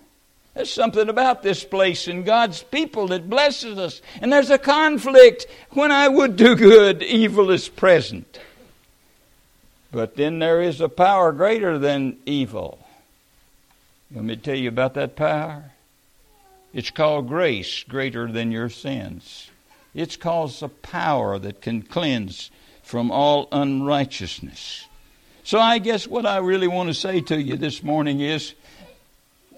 There's 0.53 0.71
something 0.71 1.09
about 1.09 1.43
this 1.43 1.65
place 1.65 2.07
and 2.07 2.23
God's 2.23 2.63
people 2.63 3.07
that 3.07 3.29
blesses 3.29 3.77
us. 3.77 4.01
And 4.21 4.31
there's 4.31 4.51
a 4.51 4.57
conflict. 4.57 5.47
When 5.71 5.91
I 5.91 6.07
would 6.07 6.37
do 6.37 6.55
good, 6.55 7.03
evil 7.03 7.51
is 7.51 7.67
present. 7.67 8.39
But 9.95 10.17
then 10.17 10.39
there 10.39 10.61
is 10.61 10.81
a 10.81 10.89
power 10.89 11.31
greater 11.31 11.79
than 11.79 12.17
evil. 12.25 12.85
Let 14.13 14.25
me 14.25 14.35
tell 14.35 14.57
you 14.57 14.67
about 14.67 14.95
that 14.95 15.15
power. 15.15 15.71
It's 16.73 16.91
called 16.91 17.29
grace, 17.29 17.85
greater 17.87 18.29
than 18.29 18.51
your 18.51 18.67
sins. 18.67 19.49
It's 19.93 20.17
called 20.17 20.53
a 20.61 20.67
power 20.67 21.39
that 21.39 21.61
can 21.61 21.81
cleanse 21.81 22.51
from 22.83 23.09
all 23.09 23.47
unrighteousness. 23.53 24.85
So 25.45 25.59
I 25.59 25.77
guess 25.77 26.05
what 26.05 26.25
I 26.25 26.39
really 26.39 26.67
want 26.67 26.89
to 26.89 26.93
say 26.93 27.21
to 27.21 27.41
you 27.41 27.55
this 27.55 27.81
morning 27.81 28.19
is 28.19 28.53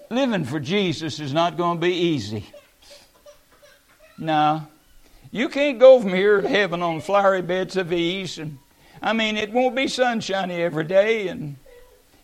living 0.08 0.44
for 0.44 0.60
Jesus 0.60 1.18
is 1.18 1.32
not 1.32 1.56
going 1.56 1.78
to 1.78 1.82
be 1.84 1.94
easy. 1.94 2.46
Now, 4.16 4.68
You 5.32 5.48
can't 5.48 5.80
go 5.80 6.00
from 6.00 6.14
here 6.14 6.40
to 6.40 6.48
heaven 6.48 6.80
on 6.80 7.00
flowery 7.00 7.42
beds 7.42 7.76
of 7.76 7.92
ease 7.92 8.38
and 8.38 8.58
I 9.02 9.12
mean, 9.12 9.36
it 9.36 9.52
won't 9.52 9.76
be 9.76 9.88
sunshiny 9.88 10.62
every 10.62 10.84
day, 10.84 11.28
and 11.28 11.56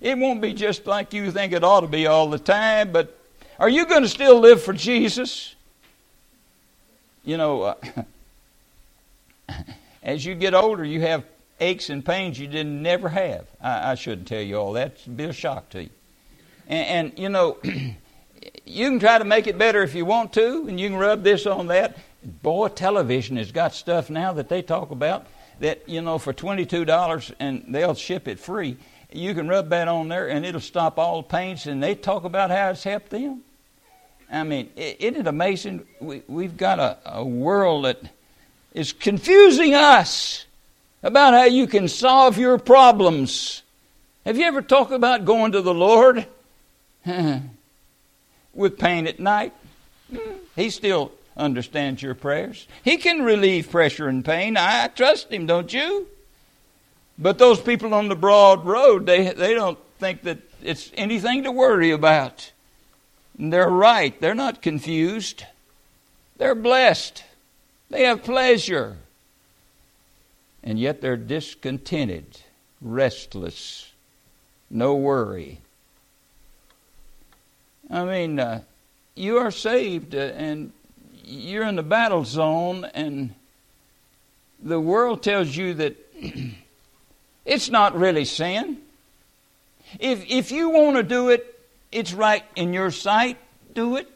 it 0.00 0.18
won't 0.18 0.40
be 0.40 0.52
just 0.52 0.86
like 0.86 1.12
you 1.12 1.30
think 1.30 1.52
it 1.52 1.64
ought 1.64 1.80
to 1.80 1.86
be 1.86 2.06
all 2.06 2.28
the 2.28 2.38
time, 2.38 2.92
but 2.92 3.18
are 3.58 3.68
you 3.68 3.86
going 3.86 4.02
to 4.02 4.08
still 4.08 4.40
live 4.40 4.62
for 4.62 4.72
Jesus? 4.72 5.54
You 7.24 7.36
know, 7.36 7.62
uh, 7.62 7.74
as 10.02 10.24
you 10.24 10.34
get 10.34 10.54
older, 10.54 10.84
you 10.84 11.00
have 11.02 11.24
aches 11.60 11.88
and 11.90 12.04
pains 12.04 12.38
you 12.38 12.48
didn't 12.48 12.82
never 12.82 13.08
have. 13.08 13.46
I, 13.60 13.92
I 13.92 13.94
shouldn't 13.94 14.26
tell 14.26 14.42
you 14.42 14.56
all 14.56 14.72
that; 14.72 14.96
it'd 15.02 15.16
be 15.16 15.24
a 15.24 15.32
shock 15.32 15.70
to 15.70 15.84
you. 15.84 15.90
And, 16.68 17.08
and 17.08 17.18
you 17.18 17.28
know, 17.28 17.58
you 18.64 18.90
can 18.90 18.98
try 18.98 19.18
to 19.18 19.24
make 19.24 19.46
it 19.46 19.56
better 19.56 19.82
if 19.82 19.94
you 19.94 20.04
want 20.04 20.32
to, 20.34 20.66
and 20.68 20.80
you 20.80 20.88
can 20.88 20.98
rub 20.98 21.22
this 21.22 21.46
on 21.46 21.68
that. 21.68 21.96
Boy, 22.42 22.68
television 22.68 23.36
has 23.36 23.52
got 23.52 23.74
stuff 23.74 24.10
now 24.10 24.32
that 24.32 24.48
they 24.48 24.62
talk 24.62 24.90
about 24.90 25.26
that, 25.60 25.88
you 25.88 26.00
know, 26.00 26.18
for 26.18 26.32
$22 26.32 27.32
and 27.38 27.64
they'll 27.68 27.94
ship 27.94 28.28
it 28.28 28.38
free, 28.38 28.76
you 29.12 29.34
can 29.34 29.48
rub 29.48 29.68
that 29.70 29.88
on 29.88 30.08
there 30.08 30.28
and 30.28 30.44
it'll 30.44 30.60
stop 30.60 30.98
all 30.98 31.22
the 31.22 31.28
pains 31.28 31.66
and 31.66 31.82
they 31.82 31.94
talk 31.94 32.24
about 32.24 32.50
how 32.50 32.70
it's 32.70 32.84
helped 32.84 33.10
them. 33.10 33.42
I 34.30 34.42
mean, 34.42 34.70
isn't 34.76 35.16
it 35.16 35.26
amazing? 35.26 35.86
We, 36.00 36.22
we've 36.26 36.56
got 36.56 36.78
a, 36.78 36.98
a 37.04 37.24
world 37.24 37.84
that 37.84 38.00
is 38.72 38.92
confusing 38.92 39.74
us 39.74 40.46
about 41.02 41.34
how 41.34 41.44
you 41.44 41.66
can 41.66 41.86
solve 41.86 42.38
your 42.38 42.58
problems. 42.58 43.62
Have 44.24 44.36
you 44.36 44.44
ever 44.44 44.62
talked 44.62 44.90
about 44.90 45.24
going 45.24 45.52
to 45.52 45.62
the 45.62 45.74
Lord 45.74 46.26
with 48.54 48.78
pain 48.78 49.06
at 49.06 49.20
night? 49.20 49.52
Hmm. 50.10 50.32
He 50.56 50.70
still 50.70 51.12
understands 51.36 52.02
your 52.02 52.14
prayers. 52.14 52.66
He 52.82 52.96
can 52.96 53.22
relieve 53.22 53.70
pressure 53.70 54.08
and 54.08 54.24
pain. 54.24 54.56
I 54.56 54.88
trust 54.88 55.32
him, 55.32 55.46
don't 55.46 55.72
you? 55.72 56.08
But 57.18 57.38
those 57.38 57.60
people 57.60 57.94
on 57.94 58.08
the 58.08 58.16
broad 58.16 58.64
road, 58.64 59.06
they, 59.06 59.32
they 59.32 59.54
don't 59.54 59.78
think 59.98 60.22
that 60.22 60.38
it's 60.62 60.90
anything 60.94 61.44
to 61.44 61.52
worry 61.52 61.90
about. 61.90 62.52
And 63.38 63.52
they're 63.52 63.68
right. 63.68 64.18
They're 64.20 64.34
not 64.34 64.62
confused. 64.62 65.44
They're 66.36 66.54
blessed. 66.54 67.24
They 67.90 68.04
have 68.04 68.22
pleasure. 68.22 68.96
And 70.62 70.78
yet 70.78 71.00
they're 71.00 71.16
discontented, 71.16 72.40
restless, 72.80 73.92
no 74.70 74.94
worry. 74.94 75.60
I 77.90 78.04
mean, 78.04 78.40
uh, 78.40 78.62
you 79.14 79.36
are 79.36 79.50
saved, 79.50 80.14
uh, 80.14 80.18
and 80.18 80.72
you're 81.24 81.64
in 81.64 81.76
the 81.76 81.82
battle 81.82 82.24
zone 82.24 82.84
and 82.94 83.34
the 84.62 84.80
world 84.80 85.22
tells 85.22 85.54
you 85.54 85.74
that 85.74 85.96
it's 87.44 87.70
not 87.70 87.98
really 87.98 88.24
sin. 88.24 88.78
If, 89.98 90.24
if 90.28 90.50
you 90.50 90.70
want 90.70 90.96
to 90.96 91.02
do 91.02 91.28
it, 91.28 91.60
it's 91.92 92.12
right 92.12 92.44
in 92.56 92.72
your 92.72 92.90
sight, 92.90 93.38
do 93.74 93.96
it. 93.96 94.10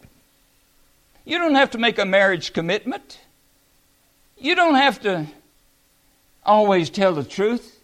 You 1.24 1.38
don't 1.38 1.54
have 1.54 1.72
to 1.72 1.78
make 1.78 1.98
a 1.98 2.06
marriage 2.06 2.52
commitment. 2.52 3.20
You 4.38 4.54
don't 4.54 4.76
have 4.76 5.00
to 5.02 5.26
always 6.44 6.90
tell 6.90 7.14
the 7.14 7.24
truth. 7.24 7.78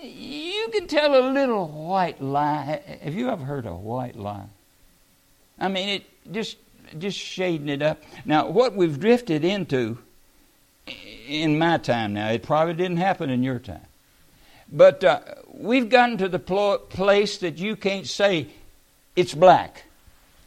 You 0.00 0.68
can 0.72 0.86
tell 0.86 1.14
a 1.14 1.24
little 1.32 1.66
white 1.66 2.22
lie. 2.22 2.80
Have 3.02 3.14
you 3.14 3.28
ever 3.28 3.44
heard 3.44 3.66
a 3.66 3.74
white 3.74 4.16
lie? 4.16 4.46
I 5.58 5.68
mean, 5.68 5.88
it 5.88 6.32
just 6.32 6.56
just 6.98 7.18
shading 7.18 7.68
it 7.68 7.82
up. 7.82 8.02
Now, 8.24 8.48
what 8.48 8.74
we've 8.74 8.98
drifted 8.98 9.44
into 9.44 9.98
in 11.26 11.58
my 11.58 11.78
time 11.78 12.14
now, 12.14 12.30
it 12.30 12.42
probably 12.42 12.74
didn't 12.74 12.98
happen 12.98 13.30
in 13.30 13.42
your 13.42 13.58
time. 13.58 13.86
But 14.72 15.02
uh, 15.04 15.20
we've 15.52 15.88
gotten 15.88 16.18
to 16.18 16.28
the 16.28 16.38
pl- 16.38 16.78
place 16.78 17.38
that 17.38 17.58
you 17.58 17.76
can't 17.76 18.06
say 18.06 18.48
it's 19.16 19.34
black 19.34 19.84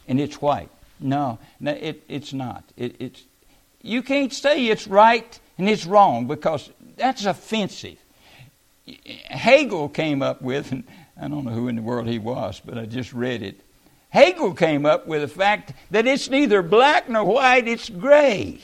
and 0.08 0.20
it's 0.20 0.40
white. 0.40 0.70
No, 1.00 1.38
no 1.60 1.72
it, 1.72 2.02
it's 2.08 2.32
not. 2.32 2.64
It, 2.76 2.96
it's, 2.98 3.22
you 3.82 4.02
can't 4.02 4.32
say 4.32 4.66
it's 4.66 4.86
right 4.86 5.38
And 5.58 5.68
it's 5.68 5.86
wrong 5.86 6.26
because 6.26 6.70
that's 6.96 7.24
offensive. 7.24 7.98
Hegel 9.26 9.88
came 9.88 10.22
up 10.22 10.42
with, 10.42 10.72
and 10.72 10.84
I 11.20 11.28
don't 11.28 11.44
know 11.44 11.52
who 11.52 11.68
in 11.68 11.76
the 11.76 11.82
world 11.82 12.08
he 12.08 12.18
was, 12.18 12.60
but 12.64 12.76
I 12.76 12.86
just 12.86 13.12
read 13.12 13.42
it. 13.42 13.60
Hegel 14.14 14.54
came 14.54 14.86
up 14.86 15.08
with 15.08 15.22
the 15.22 15.28
fact 15.28 15.72
that 15.90 16.06
it's 16.06 16.30
neither 16.30 16.62
black 16.62 17.08
nor 17.08 17.24
white, 17.24 17.66
it's 17.66 17.88
gray. 17.88 18.60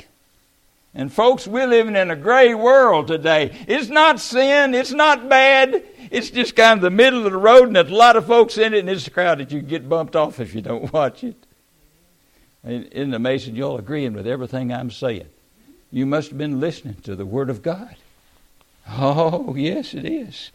And 0.94 1.12
folks, 1.12 1.44
we're 1.44 1.66
living 1.66 1.96
in 1.96 2.08
a 2.08 2.14
gray 2.14 2.54
world 2.54 3.08
today. 3.08 3.58
It's 3.66 3.88
not 3.88 4.20
sin, 4.20 4.74
it's 4.74 4.92
not 4.92 5.28
bad, 5.28 5.82
it's 6.08 6.30
just 6.30 6.54
kind 6.54 6.78
of 6.78 6.82
the 6.82 6.90
middle 6.90 7.26
of 7.26 7.32
the 7.32 7.36
road, 7.36 7.66
and 7.66 7.74
there's 7.74 7.90
a 7.90 7.94
lot 7.94 8.14
of 8.14 8.26
folks 8.26 8.58
in 8.58 8.74
it, 8.74 8.78
and 8.78 8.88
it's 8.88 9.08
a 9.08 9.10
crowd 9.10 9.38
that 9.38 9.50
you 9.50 9.60
get 9.60 9.88
bumped 9.88 10.14
off 10.14 10.38
if 10.38 10.54
you 10.54 10.60
don't 10.60 10.92
watch 10.92 11.24
it. 11.24 11.34
Isn't 12.64 13.12
it 13.12 13.12
amazing? 13.12 13.56
You're 13.56 13.70
all 13.70 13.78
agreeing 13.78 14.12
with 14.12 14.28
everything 14.28 14.72
I'm 14.72 14.92
saying. 14.92 15.26
You 15.90 16.06
must 16.06 16.28
have 16.28 16.38
been 16.38 16.60
listening 16.60 16.98
to 17.02 17.16
the 17.16 17.26
Word 17.26 17.50
of 17.50 17.60
God. 17.60 17.96
Oh, 18.88 19.56
yes, 19.56 19.94
it 19.94 20.04
is. 20.04 20.52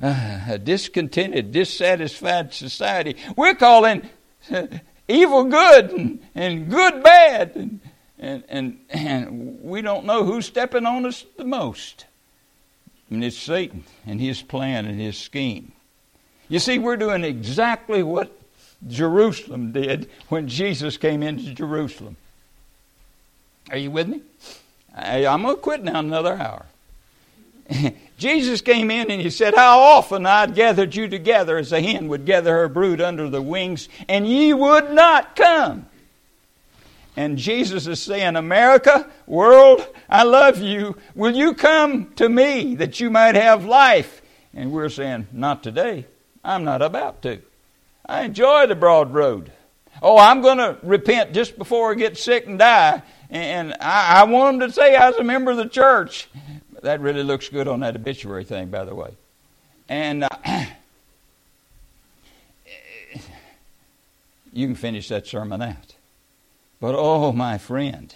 Uh, 0.00 0.42
a 0.48 0.58
discontented, 0.58 1.50
dissatisfied 1.50 2.54
society. 2.54 3.16
We're 3.34 3.56
calling 3.56 4.08
evil 5.08 5.44
good 5.44 5.90
and, 5.90 6.20
and 6.34 6.70
good 6.70 7.02
bad. 7.02 7.54
And, 7.54 7.80
and, 8.18 8.44
and, 8.48 8.78
and 8.90 9.62
we 9.62 9.82
don't 9.82 10.04
know 10.04 10.24
who's 10.24 10.46
stepping 10.46 10.86
on 10.86 11.06
us 11.06 11.24
the 11.36 11.44
most. 11.44 12.06
And 13.10 13.24
it's 13.24 13.38
Satan 13.38 13.84
and 14.06 14.20
his 14.20 14.42
plan 14.42 14.86
and 14.86 15.00
his 15.00 15.16
scheme. 15.16 15.72
You 16.48 16.58
see, 16.58 16.78
we're 16.78 16.96
doing 16.96 17.24
exactly 17.24 18.02
what 18.02 18.38
Jerusalem 18.86 19.72
did 19.72 20.08
when 20.28 20.48
Jesus 20.48 20.96
came 20.96 21.22
into 21.22 21.54
Jerusalem. 21.54 22.16
Are 23.70 23.76
you 23.76 23.90
with 23.90 24.08
me? 24.08 24.22
I, 24.94 25.24
am 25.24 25.42
going 25.42 25.56
to 25.56 25.60
quit 25.60 25.84
now 25.84 26.00
in 26.00 26.06
another 26.06 26.34
hour. 26.34 26.66
Jesus 28.18 28.60
came 28.60 28.90
in 28.90 29.10
and 29.12 29.22
he 29.22 29.30
said, 29.30 29.54
How 29.54 29.78
often 29.78 30.26
I'd 30.26 30.56
gathered 30.56 30.94
you 30.94 31.08
together 31.08 31.56
as 31.56 31.72
a 31.72 31.80
hen 31.80 32.08
would 32.08 32.26
gather 32.26 32.52
her 32.52 32.68
brood 32.68 33.00
under 33.00 33.30
the 33.30 33.40
wings, 33.40 33.88
and 34.08 34.26
ye 34.26 34.52
would 34.52 34.90
not 34.90 35.36
come. 35.36 35.86
And 37.16 37.38
Jesus 37.38 37.86
is 37.86 38.02
saying, 38.02 38.36
America, 38.36 39.08
world, 39.26 39.86
I 40.08 40.24
love 40.24 40.58
you. 40.58 40.96
Will 41.14 41.34
you 41.34 41.54
come 41.54 42.12
to 42.16 42.28
me 42.28 42.74
that 42.74 43.00
you 43.00 43.08
might 43.08 43.36
have 43.36 43.64
life? 43.64 44.20
And 44.52 44.72
we're 44.72 44.88
saying, 44.88 45.28
Not 45.32 45.62
today. 45.62 46.04
I'm 46.44 46.64
not 46.64 46.82
about 46.82 47.22
to. 47.22 47.40
I 48.04 48.22
enjoy 48.22 48.66
the 48.66 48.74
broad 48.74 49.12
road. 49.12 49.52
Oh, 50.02 50.18
I'm 50.18 50.42
going 50.42 50.58
to 50.58 50.76
repent 50.82 51.34
just 51.34 51.58
before 51.58 51.92
I 51.92 51.94
get 51.94 52.16
sick 52.16 52.46
and 52.46 52.58
die. 52.58 53.02
And 53.30 53.74
I, 53.80 54.20
I 54.20 54.24
want 54.24 54.58
them 54.58 54.68
to 54.68 54.74
say 54.74 54.96
I 54.96 55.10
was 55.10 55.18
a 55.18 55.24
member 55.24 55.50
of 55.50 55.56
the 55.56 55.68
church. 55.68 56.28
That 56.82 57.00
really 57.00 57.22
looks 57.22 57.48
good 57.48 57.66
on 57.66 57.80
that 57.80 57.96
obituary 57.96 58.44
thing, 58.44 58.68
by 58.68 58.84
the 58.84 58.94
way. 58.94 59.10
And 59.88 60.24
uh, 60.24 60.28
you 64.52 64.66
can 64.66 64.76
finish 64.76 65.08
that 65.08 65.26
sermon 65.26 65.62
out. 65.62 65.94
But 66.80 66.94
oh, 66.96 67.32
my 67.32 67.58
friend, 67.58 68.14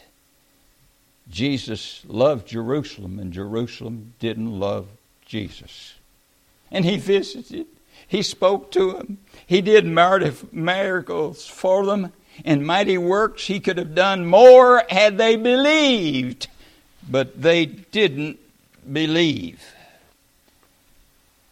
Jesus 1.28 2.02
loved 2.06 2.46
Jerusalem, 2.46 3.18
and 3.18 3.32
Jerusalem 3.32 4.14
didn't 4.20 4.58
love 4.58 4.86
Jesus. 5.24 5.94
And 6.70 6.84
he 6.84 6.98
visited, 6.98 7.66
he 8.06 8.22
spoke 8.22 8.70
to 8.72 8.92
them, 8.92 9.18
he 9.46 9.60
did 9.60 9.84
miracles 9.86 11.46
for 11.46 11.86
them, 11.86 12.12
and 12.44 12.64
mighty 12.66 12.98
works 12.98 13.46
he 13.46 13.60
could 13.60 13.78
have 13.78 13.94
done 13.94 14.26
more 14.26 14.84
had 14.88 15.18
they 15.18 15.36
believed, 15.36 16.48
but 17.10 17.42
they 17.42 17.66
didn't 17.66 18.38
believe. 18.90 19.62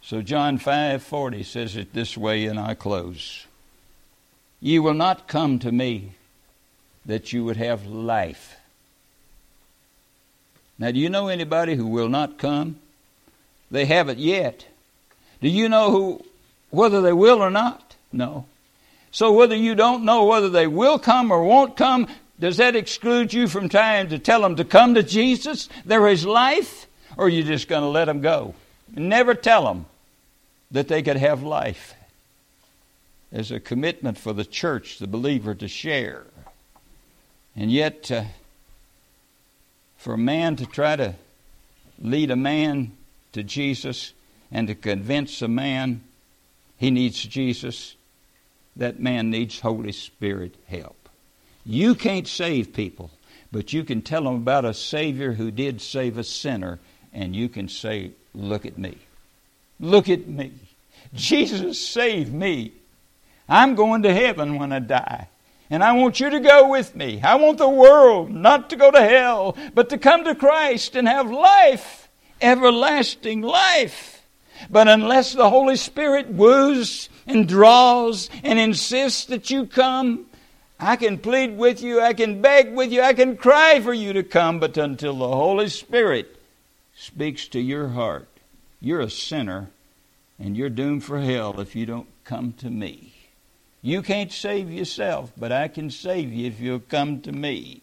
So 0.02 0.22
John 0.22 0.58
5:40 0.58 1.44
says 1.44 1.76
it 1.76 1.92
this 1.92 2.16
way 2.16 2.46
and 2.46 2.58
I 2.58 2.74
close. 2.74 3.46
Ye 4.60 4.78
will 4.78 4.94
not 4.94 5.28
come 5.28 5.58
to 5.60 5.70
me 5.70 6.12
that 7.06 7.32
you 7.32 7.44
would 7.44 7.56
have 7.56 7.86
life. 7.86 8.56
Now 10.78 10.90
do 10.90 10.98
you 10.98 11.08
know 11.08 11.28
anybody 11.28 11.76
who 11.76 11.86
will 11.86 12.08
not 12.08 12.38
come? 12.38 12.80
They 13.70 13.84
haven't 13.84 14.18
yet. 14.18 14.66
Do 15.40 15.48
you 15.48 15.68
know 15.68 15.90
who 15.90 16.24
whether 16.70 17.00
they 17.00 17.12
will 17.12 17.40
or 17.40 17.50
not? 17.50 17.94
No. 18.12 18.46
So 19.12 19.32
whether 19.32 19.56
you 19.56 19.74
don't 19.74 20.04
know 20.04 20.24
whether 20.24 20.48
they 20.48 20.66
will 20.66 20.98
come 20.98 21.30
or 21.30 21.44
won't 21.44 21.76
come, 21.76 22.08
does 22.38 22.56
that 22.56 22.76
exclude 22.76 23.32
you 23.32 23.48
from 23.48 23.68
trying 23.68 24.08
to 24.08 24.18
tell 24.18 24.40
them 24.40 24.56
to 24.56 24.64
come 24.64 24.94
to 24.94 25.02
Jesus? 25.02 25.68
There 25.84 26.08
is 26.08 26.24
life 26.24 26.86
or 27.16 27.26
are 27.26 27.28
you 27.28 27.42
just 27.42 27.68
going 27.68 27.82
to 27.82 27.88
let 27.88 28.06
them 28.06 28.20
go? 28.20 28.54
Never 28.94 29.34
tell 29.34 29.64
them 29.64 29.86
that 30.70 30.88
they 30.88 31.02
could 31.02 31.16
have 31.16 31.42
life. 31.42 31.94
There's 33.30 33.52
a 33.52 33.60
commitment 33.60 34.18
for 34.18 34.32
the 34.32 34.44
church, 34.44 34.98
the 34.98 35.06
believer, 35.06 35.54
to 35.54 35.68
share. 35.68 36.24
And 37.54 37.70
yet, 37.70 38.10
uh, 38.10 38.24
for 39.96 40.14
a 40.14 40.18
man 40.18 40.56
to 40.56 40.66
try 40.66 40.96
to 40.96 41.14
lead 42.00 42.30
a 42.30 42.36
man 42.36 42.92
to 43.32 43.42
Jesus 43.42 44.12
and 44.50 44.66
to 44.68 44.74
convince 44.74 45.42
a 45.42 45.48
man 45.48 46.02
he 46.76 46.90
needs 46.90 47.22
Jesus, 47.22 47.94
that 48.76 48.98
man 48.98 49.30
needs 49.30 49.60
Holy 49.60 49.92
Spirit 49.92 50.54
help. 50.66 51.08
You 51.64 51.94
can't 51.94 52.26
save 52.26 52.72
people, 52.72 53.10
but 53.52 53.72
you 53.72 53.84
can 53.84 54.00
tell 54.00 54.24
them 54.24 54.36
about 54.36 54.64
a 54.64 54.72
Savior 54.72 55.32
who 55.32 55.50
did 55.50 55.80
save 55.80 56.16
a 56.16 56.24
sinner 56.24 56.78
and 57.12 57.34
you 57.34 57.48
can 57.48 57.68
say, 57.68 58.12
Look 58.34 58.64
at 58.64 58.78
me. 58.78 58.96
Look 59.80 60.08
at 60.08 60.28
me. 60.28 60.52
Jesus 61.14 61.84
saved 61.84 62.32
me. 62.32 62.72
I'm 63.48 63.74
going 63.74 64.02
to 64.02 64.14
heaven 64.14 64.58
when 64.58 64.72
I 64.72 64.78
die. 64.78 65.28
And 65.70 65.82
I 65.82 65.92
want 65.92 66.20
you 66.20 66.30
to 66.30 66.40
go 66.40 66.68
with 66.68 66.94
me. 66.94 67.20
I 67.22 67.36
want 67.36 67.58
the 67.58 67.68
world 67.68 68.30
not 68.30 68.70
to 68.70 68.76
go 68.76 68.90
to 68.90 69.00
hell, 69.00 69.56
but 69.74 69.88
to 69.90 69.98
come 69.98 70.24
to 70.24 70.34
Christ 70.34 70.96
and 70.96 71.08
have 71.08 71.30
life, 71.30 72.08
everlasting 72.40 73.42
life. 73.42 74.22
But 74.68 74.88
unless 74.88 75.32
the 75.32 75.48
Holy 75.48 75.76
Spirit 75.76 76.28
woos 76.28 77.08
and 77.26 77.48
draws 77.48 78.28
and 78.42 78.58
insists 78.58 79.24
that 79.26 79.50
you 79.50 79.66
come, 79.66 80.26
I 80.78 80.96
can 80.96 81.18
plead 81.18 81.56
with 81.56 81.82
you, 81.82 82.00
I 82.00 82.14
can 82.14 82.42
beg 82.42 82.74
with 82.74 82.90
you, 82.90 83.02
I 83.02 83.12
can 83.12 83.36
cry 83.36 83.80
for 83.80 83.92
you 83.92 84.12
to 84.12 84.22
come, 84.22 84.60
but 84.60 84.76
until 84.76 85.18
the 85.18 85.28
Holy 85.28 85.68
Spirit 85.68 86.39
speaks 87.00 87.48
to 87.48 87.58
your 87.58 87.88
heart, 87.88 88.28
you're 88.78 89.00
a 89.00 89.08
sinner 89.08 89.70
and 90.38 90.54
you're 90.54 90.68
doomed 90.68 91.02
for 91.02 91.18
hell 91.18 91.58
if 91.58 91.74
you 91.74 91.86
don't 91.86 92.08
come 92.24 92.52
to 92.52 92.68
me. 92.68 93.14
You 93.80 94.02
can't 94.02 94.30
save 94.30 94.70
yourself, 94.70 95.32
but 95.34 95.50
I 95.50 95.68
can 95.68 95.88
save 95.88 96.30
you 96.30 96.46
if 96.46 96.60
you'll 96.60 96.80
come 96.80 97.22
to 97.22 97.32
me. 97.32 97.80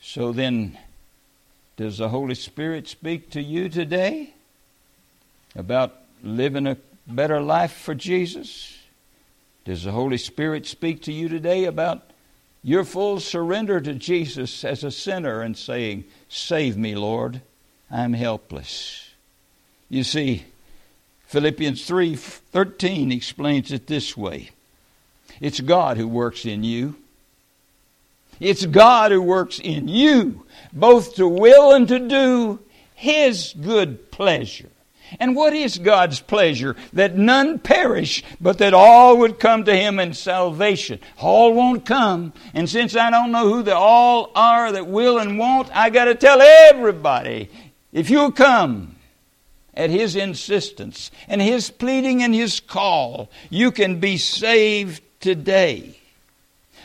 So 0.00 0.32
then, 0.32 0.78
does 1.76 1.98
the 1.98 2.08
Holy 2.08 2.34
Spirit 2.34 2.88
speak 2.88 3.30
to 3.32 3.42
you 3.42 3.68
today 3.68 4.32
about 5.54 5.94
living 6.22 6.66
a 6.66 6.78
better 7.06 7.40
life 7.40 7.72
for 7.72 7.94
Jesus? 7.94 8.78
Does 9.66 9.84
the 9.84 9.92
Holy 9.92 10.18
Spirit 10.18 10.64
speak 10.64 11.02
to 11.02 11.12
you 11.12 11.28
today 11.28 11.64
about 11.64 12.10
your 12.62 12.82
full 12.82 13.20
surrender 13.20 13.78
to 13.78 13.92
Jesus 13.92 14.64
as 14.64 14.82
a 14.82 14.90
sinner 14.90 15.42
and 15.42 15.54
saying, 15.54 16.04
Save 16.34 16.76
me, 16.76 16.96
Lord. 16.96 17.42
I'm 17.88 18.12
helpless. 18.12 19.10
You 19.88 20.02
see, 20.02 20.46
Philippians 21.28 21.86
3:13 21.86 23.12
explains 23.12 23.70
it 23.70 23.86
this 23.86 24.16
way. 24.16 24.50
It's 25.40 25.60
God 25.60 25.96
who 25.96 26.08
works 26.08 26.44
in 26.44 26.64
you. 26.64 26.96
It's 28.40 28.66
God 28.66 29.12
who 29.12 29.22
works 29.22 29.60
in 29.60 29.86
you, 29.86 30.44
both 30.72 31.14
to 31.14 31.28
will 31.28 31.72
and 31.72 31.86
to 31.86 32.00
do 32.00 32.58
His 32.96 33.54
good 33.60 34.10
pleasure. 34.10 34.70
And 35.20 35.36
what 35.36 35.52
is 35.52 35.78
God's 35.78 36.20
pleasure? 36.20 36.76
That 36.92 37.16
none 37.16 37.58
perish, 37.58 38.22
but 38.40 38.58
that 38.58 38.74
all 38.74 39.18
would 39.18 39.38
come 39.38 39.64
to 39.64 39.76
Him 39.76 39.98
in 39.98 40.14
salvation. 40.14 40.98
All 41.18 41.52
won't 41.52 41.84
come. 41.84 42.32
And 42.52 42.68
since 42.68 42.96
I 42.96 43.10
don't 43.10 43.32
know 43.32 43.48
who 43.48 43.62
the 43.62 43.76
all 43.76 44.30
are 44.34 44.72
that 44.72 44.86
will 44.86 45.18
and 45.18 45.38
won't, 45.38 45.74
I 45.76 45.90
got 45.90 46.06
to 46.06 46.14
tell 46.14 46.40
everybody 46.40 47.50
if 47.92 48.10
you'll 48.10 48.32
come 48.32 48.96
at 49.74 49.90
His 49.90 50.16
insistence 50.16 51.10
and 51.28 51.40
His 51.40 51.70
pleading 51.70 52.22
and 52.22 52.34
His 52.34 52.60
call, 52.60 53.30
you 53.50 53.70
can 53.70 54.00
be 54.00 54.16
saved 54.16 55.02
today. 55.20 55.98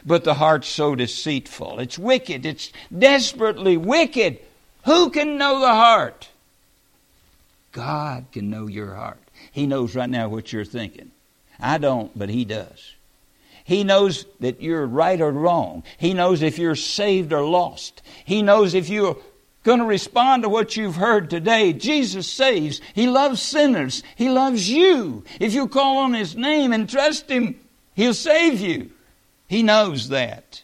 But 0.06 0.24
the 0.24 0.36
heart's 0.36 0.68
so 0.68 0.96
deceitful. 0.96 1.80
It's 1.80 2.00
wicked. 2.00 2.46
It's 2.46 2.72
desperately 2.96 3.76
wicked. 3.76 4.40
Who 4.86 5.10
can 5.10 5.38
know 5.38 5.60
the 5.60 5.68
heart? 5.68 6.29
God 7.72 8.26
can 8.32 8.50
know 8.50 8.68
your 8.68 8.96
heart. 8.96 9.20
He 9.52 9.68
knows 9.68 9.96
right 9.96 10.10
now 10.10 10.30
what 10.30 10.52
you're 10.52 10.66
thinking. 10.66 11.12
I 11.60 11.78
don't, 11.78 12.18
but 12.18 12.30
He 12.30 12.46
does. 12.46 12.94
He 13.64 13.84
knows 13.84 14.26
that 14.40 14.62
you're 14.62 14.88
right 14.88 15.22
or 15.22 15.32
wrong. 15.32 15.84
He 15.98 16.14
knows 16.14 16.42
if 16.42 16.58
you're 16.58 16.76
saved 16.76 17.32
or 17.32 17.44
lost. 17.44 18.02
He 18.26 18.42
knows 18.42 18.74
if 18.74 18.90
you're 18.90 19.18
going 19.64 19.80
to 19.80 19.86
respond 19.86 20.44
to 20.44 20.50
what 20.50 20.76
you've 20.76 20.96
heard 20.96 21.30
today. 21.30 21.74
Jesus 21.74 22.28
saves. 22.28 22.82
He 22.96 23.08
loves 23.08 23.42
sinners. 23.42 24.02
He 24.16 24.30
loves 24.30 24.70
you. 24.70 25.24
If 25.40 25.54
you 25.54 25.68
call 25.68 26.00
on 26.00 26.14
His 26.14 26.36
name 26.36 26.74
and 26.74 26.90
trust 26.90 27.30
Him, 27.30 27.60
He'll 27.94 28.14
save 28.14 28.60
you. 28.60 28.90
He 29.48 29.62
knows 29.62 30.10
that. 30.10 30.64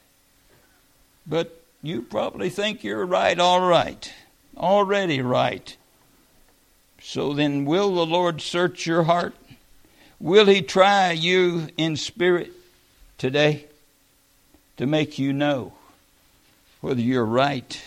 But 1.28 1.62
you 1.84 2.02
probably 2.02 2.50
think 2.50 2.84
you're 2.84 3.06
right, 3.06 3.40
all 3.40 3.68
right, 3.68 4.12
already 4.58 5.22
right. 5.22 5.76
So 7.08 7.34
then, 7.34 7.66
will 7.66 7.94
the 7.94 8.06
Lord 8.06 8.42
search 8.42 8.88
your 8.88 9.04
heart? 9.04 9.36
Will 10.20 10.48
He 10.48 10.64
try 10.64 11.12
you 11.12 11.68
in 11.78 11.98
spirit 11.98 12.52
today 13.20 13.66
to 14.78 14.88
make 14.88 15.20
you 15.20 15.32
know 15.32 15.74
whether 16.82 17.00
you're 17.00 17.24
right 17.24 17.80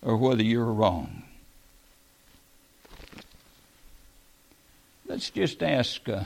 or 0.00 0.16
whether 0.16 0.42
you're 0.42 0.64
wrong? 0.64 1.24
Let's 5.06 5.28
just 5.28 5.62
ask 5.62 6.08
uh, 6.08 6.24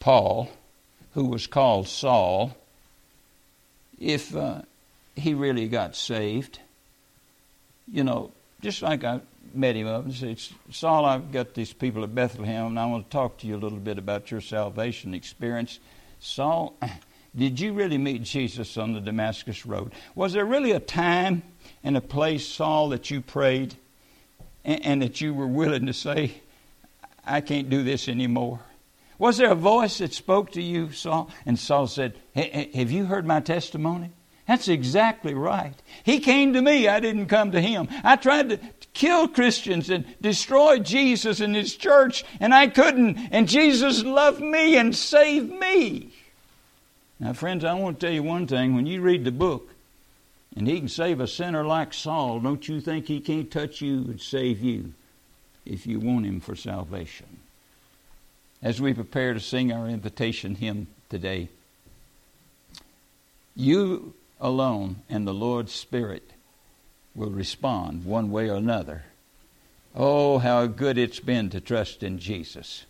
Paul, 0.00 0.50
who 1.12 1.26
was 1.26 1.46
called 1.46 1.86
Saul, 1.86 2.56
if 4.00 4.34
uh, 4.34 4.62
he 5.16 5.34
really 5.34 5.68
got 5.68 5.94
saved. 5.94 6.60
You 7.86 8.04
know, 8.04 8.30
just 8.62 8.80
like 8.80 9.04
I 9.04 9.20
met 9.56 9.76
him 9.76 9.86
up 9.86 10.04
and 10.04 10.14
said, 10.14 10.40
Saul, 10.70 11.04
I've 11.04 11.32
got 11.32 11.54
these 11.54 11.72
people 11.72 12.04
at 12.04 12.14
Bethlehem, 12.14 12.66
and 12.66 12.78
I 12.78 12.86
want 12.86 13.10
to 13.10 13.10
talk 13.10 13.38
to 13.38 13.46
you 13.46 13.56
a 13.56 13.58
little 13.58 13.78
bit 13.78 13.98
about 13.98 14.30
your 14.30 14.40
salvation 14.40 15.14
experience. 15.14 15.78
Saul, 16.20 16.76
did 17.36 17.60
you 17.60 17.72
really 17.72 17.98
meet 17.98 18.22
Jesus 18.22 18.76
on 18.76 18.92
the 18.92 19.00
Damascus 19.00 19.66
Road? 19.66 19.92
Was 20.14 20.32
there 20.32 20.44
really 20.44 20.72
a 20.72 20.80
time 20.80 21.42
and 21.82 21.96
a 21.96 22.00
place, 22.00 22.46
Saul, 22.46 22.90
that 22.90 23.10
you 23.10 23.20
prayed 23.20 23.74
and, 24.64 24.84
and 24.84 25.02
that 25.02 25.20
you 25.20 25.34
were 25.34 25.46
willing 25.46 25.86
to 25.86 25.92
say, 25.92 26.40
I 27.24 27.40
can't 27.40 27.68
do 27.68 27.82
this 27.82 28.08
anymore? 28.08 28.60
Was 29.18 29.38
there 29.38 29.50
a 29.50 29.56
voice 29.56 29.98
that 29.98 30.12
spoke 30.12 30.52
to 30.52 30.62
you, 30.62 30.92
Saul? 30.92 31.30
And 31.46 31.58
Saul 31.58 31.86
said, 31.86 32.14
Have 32.34 32.90
you 32.90 33.06
heard 33.06 33.26
my 33.26 33.40
testimony? 33.40 34.10
That's 34.46 34.68
exactly 34.68 35.34
right. 35.34 35.74
He 36.04 36.20
came 36.20 36.52
to 36.52 36.62
me, 36.62 36.86
I 36.86 37.00
didn't 37.00 37.26
come 37.26 37.50
to 37.52 37.60
him. 37.60 37.88
I 38.04 38.16
tried 38.16 38.50
to 38.50 38.60
kill 38.94 39.26
Christians 39.28 39.90
and 39.90 40.04
destroy 40.20 40.78
Jesus 40.78 41.40
and 41.40 41.54
his 41.54 41.74
church, 41.74 42.24
and 42.38 42.54
I 42.54 42.68
couldn't. 42.68 43.18
And 43.32 43.48
Jesus 43.48 44.04
loved 44.04 44.40
me 44.40 44.76
and 44.76 44.94
saved 44.94 45.50
me. 45.50 46.12
Now, 47.18 47.32
friends, 47.32 47.64
I 47.64 47.74
want 47.74 47.98
to 47.98 48.06
tell 48.06 48.14
you 48.14 48.22
one 48.22 48.46
thing. 48.46 48.74
When 48.74 48.86
you 48.86 49.00
read 49.00 49.24
the 49.24 49.32
book, 49.32 49.70
and 50.54 50.66
he 50.66 50.78
can 50.78 50.88
save 50.88 51.20
a 51.20 51.26
sinner 51.26 51.64
like 51.64 51.92
Saul, 51.92 52.40
don't 52.40 52.66
you 52.66 52.80
think 52.80 53.06
he 53.06 53.20
can't 53.20 53.50
touch 53.50 53.80
you 53.80 53.96
and 54.04 54.20
save 54.20 54.60
you 54.60 54.94
if 55.66 55.86
you 55.86 56.00
want 56.00 56.24
him 56.24 56.40
for 56.40 56.54
salvation? 56.56 57.26
As 58.62 58.80
we 58.80 58.94
prepare 58.94 59.34
to 59.34 59.40
sing 59.40 59.70
our 59.70 59.86
invitation 59.86 60.54
hymn 60.54 60.86
today, 61.10 61.48
you 63.54 64.14
alone 64.40 65.02
and 65.08 65.26
the 65.26 65.34
Lord's 65.34 65.72
Spirit 65.72 66.30
will 67.14 67.30
respond 67.30 68.04
one 68.04 68.30
way 68.30 68.48
or 68.48 68.56
another. 68.56 69.04
Oh, 69.94 70.38
how 70.38 70.66
good 70.66 70.98
it's 70.98 71.20
been 71.20 71.48
to 71.50 71.60
trust 71.60 72.02
in 72.02 72.18
Jesus. 72.18 72.84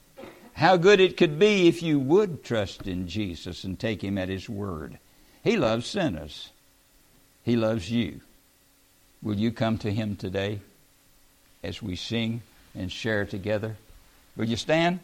How 0.54 0.76
good 0.76 1.00
it 1.00 1.16
could 1.16 1.38
be 1.38 1.68
if 1.68 1.82
you 1.82 1.98
would 1.98 2.42
trust 2.42 2.86
in 2.86 3.08
Jesus 3.08 3.62
and 3.62 3.78
take 3.78 4.02
Him 4.02 4.18
at 4.18 4.28
His 4.28 4.48
word. 4.48 4.98
He 5.44 5.56
loves 5.56 5.86
sinners, 5.86 6.50
He 7.44 7.56
loves 7.56 7.90
you. 7.90 8.20
Will 9.22 9.36
you 9.36 9.52
come 9.52 9.78
to 9.78 9.92
Him 9.92 10.16
today 10.16 10.60
as 11.62 11.82
we 11.82 11.94
sing 11.94 12.42
and 12.74 12.90
share 12.90 13.24
together? 13.24 13.76
Will 14.36 14.46
you 14.46 14.56
stand? 14.56 15.00